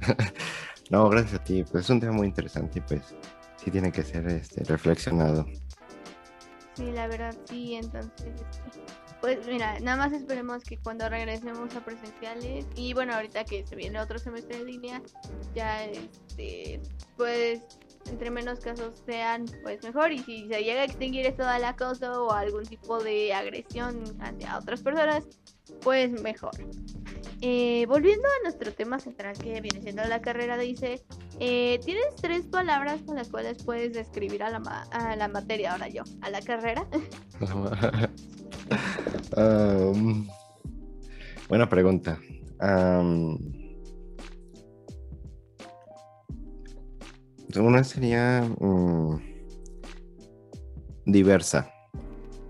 [0.90, 1.64] no, gracias a ti.
[1.64, 3.14] Pues es un tema muy interesante y pues
[3.56, 5.46] sí tiene que ser este, reflexionado.
[6.74, 8.34] Sí, la verdad, sí, entonces.
[9.20, 13.76] Pues mira, nada más esperemos que cuando regresemos a presenciales y bueno, ahorita que se
[13.76, 15.02] viene otro semestre en línea,
[15.54, 16.80] ya este,
[17.18, 17.60] pues
[18.06, 20.10] entre menos casos sean, pues mejor.
[20.10, 24.58] Y si se llega a extinguir esto del acoso o algún tipo de agresión hacia
[24.58, 25.24] otras personas,
[25.82, 26.52] pues mejor.
[27.42, 31.02] Eh, volviendo a nuestro tema central que viene siendo la carrera, dice,
[31.38, 34.58] eh, tienes tres palabras con las cuales puedes describir a la,
[34.90, 36.86] a la materia, ahora yo, a la carrera.
[41.48, 42.20] buena pregunta.
[47.56, 49.16] una sería mm,
[51.06, 51.72] diversa,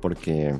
[0.01, 0.59] porque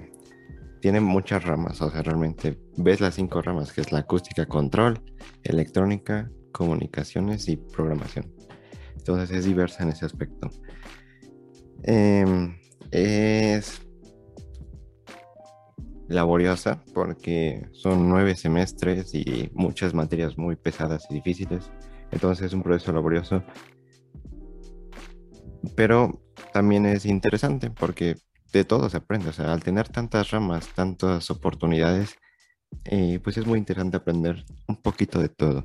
[0.81, 5.01] tiene muchas ramas, o sea, realmente ves las cinco ramas, que es la acústica, control,
[5.43, 8.33] electrónica, comunicaciones y programación.
[8.97, 10.51] Entonces es diversa en ese aspecto.
[11.83, 12.57] Em,
[12.91, 13.81] es
[16.09, 21.71] laboriosa porque son nueve semestres y muchas materias muy pesadas y difíciles.
[22.11, 23.43] Entonces es un proceso laborioso.
[25.77, 26.21] Pero
[26.53, 28.17] también es interesante porque
[28.53, 29.29] de todo se aprende.
[29.29, 32.17] O sea, al tener tantas ramas, tantas oportunidades,
[32.85, 35.65] eh, pues es muy interesante aprender un poquito de todo.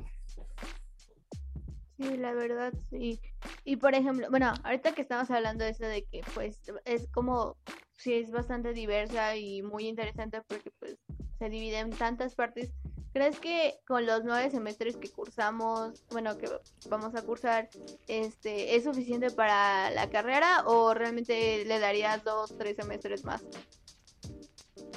[1.96, 3.20] Sí, la verdad, sí.
[3.64, 7.56] Y por ejemplo, bueno, ahorita que estamos hablando de eso de que pues es como
[7.96, 10.98] sí es bastante diversa y muy interesante porque pues
[11.38, 12.70] se divide en tantas partes.
[13.14, 16.50] ¿Crees que con los nueve semestres que cursamos, bueno, que
[16.90, 17.70] vamos a cursar,
[18.08, 23.42] este, es suficiente para la carrera o realmente le darías dos, tres semestres más?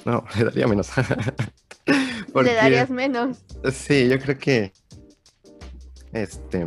[0.03, 0.89] No, le daría menos.
[2.27, 3.37] Le Porque- darías menos.
[3.73, 4.73] Sí, yo creo que.
[6.13, 6.65] Este.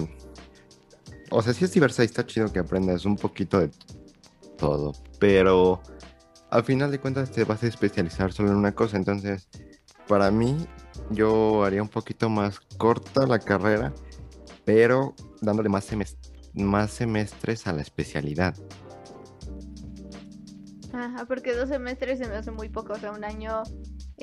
[1.30, 3.70] O sea, sí es diversa y está chido que aprendas un poquito de
[4.58, 4.92] todo.
[5.18, 5.80] Pero
[6.50, 8.96] al final de cuentas te vas a especializar solo en una cosa.
[8.98, 9.48] Entonces,
[10.06, 10.66] para mí,
[11.10, 13.92] yo haría un poquito más corta la carrera,
[14.64, 16.18] pero dándole más, semes-
[16.54, 18.54] más semestres a la especialidad.
[20.92, 23.62] Ajá, porque dos semestres se me hace muy poco, o sea, un año,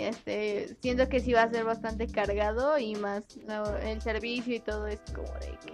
[0.02, 4.60] este, siento que sí va a ser bastante cargado y más no, el servicio y
[4.60, 5.74] todo es como de que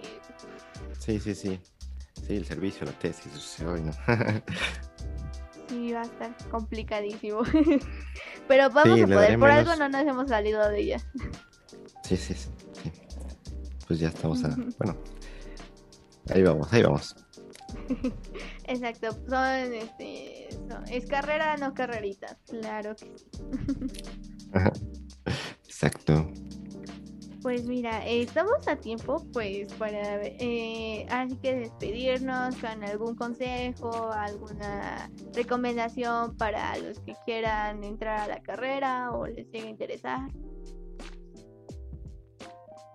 [0.98, 1.60] Sí, sí, sí.
[2.26, 3.92] Sí, el servicio, la tesis, eso, no.
[5.68, 7.42] sí va a estar complicadísimo.
[8.48, 10.98] Pero vamos Sí, a poder, por algo no nos hemos salido de ella.
[12.02, 12.48] Sí, sí, sí.
[13.86, 14.56] Pues ya estamos a.
[14.78, 14.96] Bueno.
[16.30, 17.14] Ahí vamos, ahí vamos.
[18.68, 23.26] Exacto, son, este, son- es carrera, no carreritas, claro que sí.
[24.52, 24.72] Ajá.
[25.64, 26.30] Exacto.
[27.42, 34.10] Pues mira, eh, estamos a tiempo pues para eh, así que despedirnos con algún consejo,
[34.12, 40.28] alguna recomendación para los que quieran entrar a la carrera o les llegue a interesar.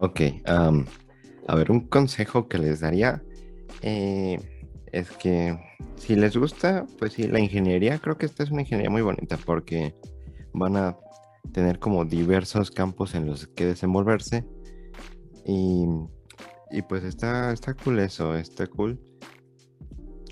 [0.02, 0.20] Ok.
[0.46, 0.86] am,
[1.48, 3.22] a ver, un consejo que les daría
[3.82, 4.38] eh,
[4.92, 5.58] es que
[5.96, 9.38] si les gusta, pues sí, la ingeniería, creo que esta es una ingeniería muy bonita
[9.38, 9.96] porque
[10.54, 10.98] van a
[11.54, 14.46] tener como diversos campos en los que desenvolverse.
[15.46, 15.86] Y,
[16.72, 19.00] y pues está, está cool eso, está cool.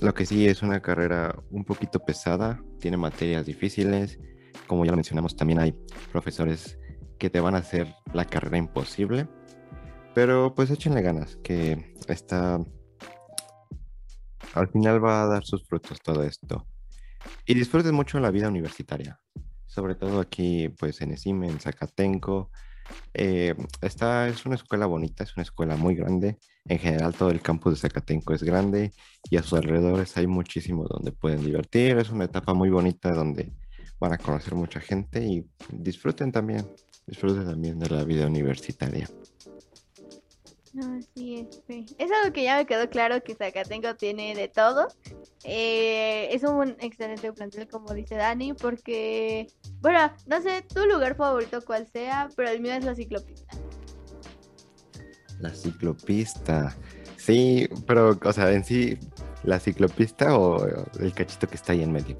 [0.01, 4.19] Lo que sí es una carrera un poquito pesada, tiene materias difíciles.
[4.67, 5.75] Como ya lo mencionamos, también hay
[6.11, 6.77] profesores
[7.17, 9.27] que te van a hacer la carrera imposible.
[10.15, 12.59] Pero pues échenle ganas, que está...
[14.53, 16.67] Al final va a dar sus frutos todo esto.
[17.45, 19.19] Y disfruten mucho la vida universitaria.
[19.67, 22.51] Sobre todo aquí, pues en ESIM, en Zacatenco.
[23.13, 26.37] Eh, esta es una escuela bonita, es una escuela muy grande.
[26.65, 28.91] En general, todo el campus de Zacatenco es grande
[29.29, 31.97] y a sus alrededores hay muchísimo donde pueden divertir.
[31.97, 33.53] Es una etapa muy bonita donde
[33.99, 36.65] van a conocer mucha gente y disfruten también,
[37.05, 39.07] disfruten también de la vida universitaria.
[41.15, 44.87] Sí, este, es algo que ya me quedó claro que Zacatenco tiene de todo.
[45.43, 49.47] Eh, es un excelente plantel, como dice Dani, porque,
[49.81, 53.57] bueno, no sé tu lugar favorito cuál sea, pero el mío es la ciclopista.
[55.39, 56.75] La ciclopista.
[57.17, 58.97] Sí, pero, o sea, en sí,
[59.43, 60.65] la ciclopista o
[60.99, 62.17] el cachito que está ahí en medio.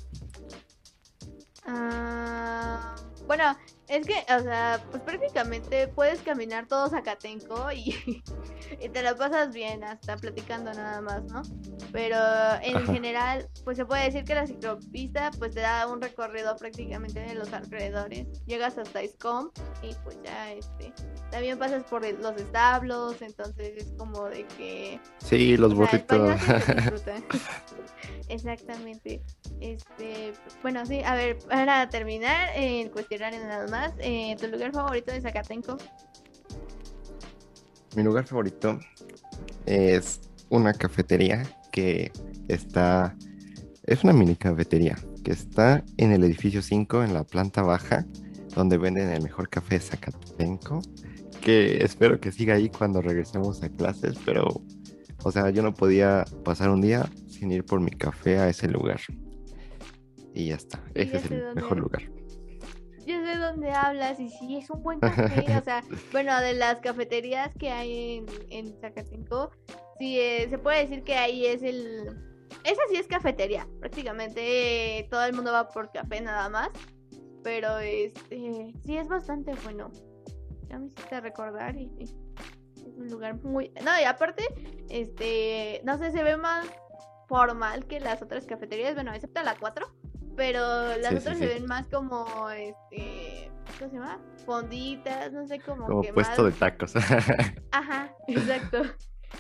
[1.66, 2.96] Ah,
[3.28, 3.56] bueno,
[3.90, 7.96] es que, o sea, pues prácticamente puedes caminar todo Zacatenco y,
[8.80, 11.42] y te la pasas bien hasta platicando nada más, ¿no?
[11.92, 12.16] Pero
[12.62, 12.94] en Ajá.
[12.94, 17.34] general, pues se puede decir que la ciclopista pues te da un recorrido prácticamente de
[17.34, 18.28] los alrededores.
[18.46, 19.50] Llegas hasta Iscom
[19.82, 20.94] y pues ya, este,
[21.32, 26.40] también pasas por los establos, entonces es como de que Sí, los burritos.
[28.30, 29.22] Exactamente.
[29.60, 35.12] Este, bueno, sí, a ver, para terminar el cuestionario nada más, eh, ¿tu lugar favorito
[35.12, 35.78] de Zacatenco?
[37.96, 38.80] Mi lugar favorito
[39.66, 42.12] es una cafetería que
[42.48, 43.16] está.
[43.84, 48.06] Es una mini cafetería que está en el edificio 5, en la planta baja,
[48.56, 50.82] donde venden el mejor café de Zacatenco.
[51.42, 54.62] Que espero que siga ahí cuando regresemos a clases, pero.
[55.24, 58.68] O sea, yo no podía pasar un día sin ir por mi café a ese
[58.70, 59.02] lugar.
[60.34, 60.82] Y ya está.
[60.94, 62.19] Ese es el mejor lugar.
[63.50, 65.58] Dónde hablas y sí, es un buen café.
[65.58, 69.52] O sea, bueno, de las cafeterías que hay en, en Zacatenco,
[69.98, 72.16] sí, eh, se puede decir que ahí es el...
[72.64, 76.70] Esa sí es cafetería, prácticamente eh, todo el mundo va por café nada más,
[77.44, 79.92] pero este, sí es bastante bueno.
[80.68, 82.16] Ya me hiciste recordar y sí,
[82.76, 83.72] es un lugar muy...
[83.84, 84.44] No, y aparte,
[84.90, 86.68] este, no sé, se ve más
[87.28, 89.88] formal que las otras cafeterías, bueno, excepto la 4,
[90.40, 91.44] pero las Sí, otras sí.
[91.44, 94.22] se ven más como, este, ¿cómo se llama?
[94.46, 96.54] Fonditas, no sé, como, Como que puesto más...
[96.54, 96.94] de tacos.
[97.72, 98.84] Ajá, exacto.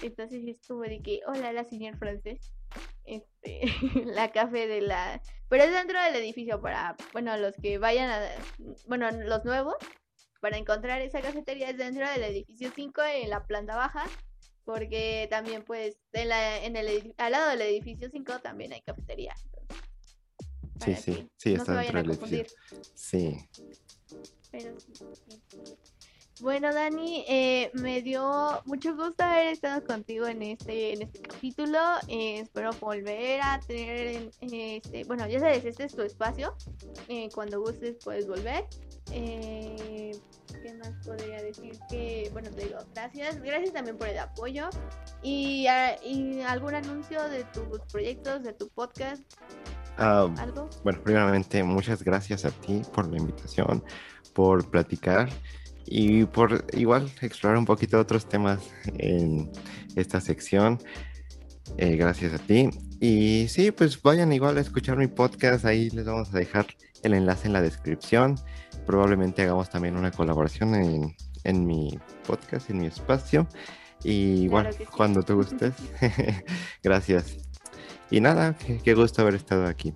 [0.01, 2.53] Entonces es como de que, hola, la señor francés.
[3.05, 3.61] Este,
[4.07, 5.21] la café de la...
[5.47, 8.19] Pero es dentro del edificio para, bueno, los que vayan a...
[8.85, 9.77] Bueno, los nuevos,
[10.41, 14.03] para encontrar esa cafetería es dentro del edificio 5 en la planta baja.
[14.65, 19.33] Porque también, pues, en la, en el, al lado del edificio 5 también hay cafetería.
[20.80, 22.17] Sí, sí, sí, no está dentro a del edificio.
[22.19, 22.47] confundir.
[22.95, 23.38] Sí.
[24.51, 25.98] Pero sí, sí.
[26.41, 31.77] Bueno, Dani, eh, me dio mucho gusto haber estado contigo en este, en este capítulo.
[32.07, 36.55] Eh, espero volver a tener, este, bueno, ya sabes, este es tu espacio.
[37.09, 38.65] Eh, cuando gustes puedes volver.
[39.11, 40.17] Eh,
[40.63, 41.77] ¿Qué más podría decir?
[41.89, 43.41] Que, bueno, te digo, gracias.
[43.41, 44.69] Gracias también por el apoyo.
[45.21, 49.23] Y, ah, y algún anuncio de tus proyectos, de tu podcast,
[49.97, 50.69] Ah, algo.
[50.85, 53.83] bueno, primeramente, muchas gracias a ti por la invitación,
[54.33, 55.27] por platicar
[55.91, 58.59] y por igual explorar un poquito otros temas
[58.97, 59.49] en
[59.95, 60.77] esta sección.
[61.77, 62.69] Eh, gracias a ti.
[62.99, 65.65] Y sí, pues vayan igual a escuchar mi podcast.
[65.65, 66.67] Ahí les vamos a dejar
[67.03, 68.35] el enlace en la descripción.
[68.85, 73.47] Probablemente hagamos también una colaboración en, en mi podcast, en mi espacio.
[74.03, 74.91] Y igual, Claro que sí.
[74.95, 75.73] cuando te gustes.
[76.83, 77.37] gracias.
[78.11, 79.93] Y nada, qué, qué gusto haber estado aquí.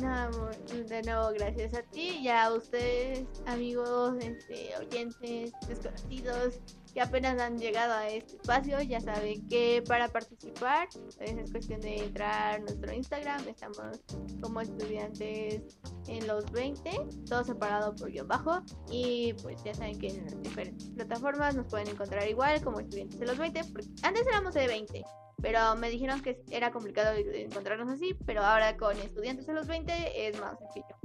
[0.00, 0.63] Nada, mu-
[0.94, 6.60] de nuevo, gracias a ti y a ustedes, amigos, este, oyentes, desconocidos
[6.92, 8.80] que apenas han llegado a este espacio.
[8.80, 13.48] Ya saben que para participar pues, es cuestión de entrar a nuestro Instagram.
[13.48, 14.00] Estamos
[14.40, 15.62] como estudiantes
[16.06, 16.90] en los 20,
[17.28, 18.62] todo separado por guion bajo.
[18.88, 23.18] Y pues ya saben que en las diferentes plataformas nos pueden encontrar igual como estudiantes
[23.18, 25.04] de los 20, porque antes éramos de 20
[25.40, 30.28] pero me dijeron que era complicado encontrarnos así, pero ahora con estudiantes de los 20
[30.28, 30.96] es más sencillo.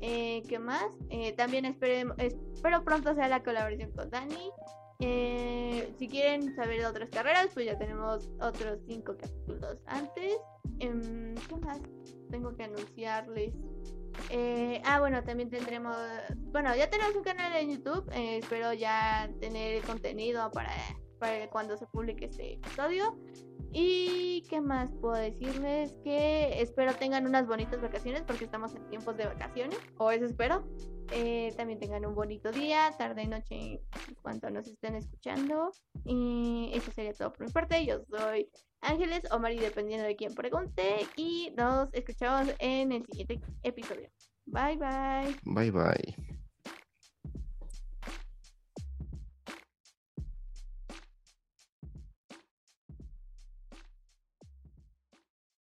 [0.00, 0.86] Eh, ¿Qué más?
[1.10, 4.50] Eh, también espero pronto sea la colaboración con Dani.
[4.98, 10.36] Eh, si quieren saber de otras carreras, pues ya tenemos otros cinco capítulos antes.
[10.78, 11.80] Em, ¿Qué más?
[12.30, 13.54] Tengo que anunciarles.
[14.30, 15.96] Eh, ah, bueno, también tendremos.
[16.52, 18.10] Bueno, ya tenemos un canal en YouTube.
[18.12, 20.72] eh, espero ya tener contenido para,
[21.18, 23.18] para cuando se publique este episodio.
[23.72, 29.16] Y qué más puedo decirles que espero tengan unas bonitas vacaciones porque estamos en tiempos
[29.16, 30.66] de vacaciones, o eso espero.
[31.12, 35.70] Eh, también tengan un bonito día, tarde y noche en cuanto nos estén escuchando.
[36.04, 37.84] Y eso sería todo por mi parte.
[37.84, 38.48] Yo soy
[38.80, 41.06] Ángeles o Mari, dependiendo de quién pregunte.
[41.16, 44.10] Y nos escuchamos en el siguiente episodio.
[44.46, 45.36] Bye bye.
[45.44, 46.35] Bye bye.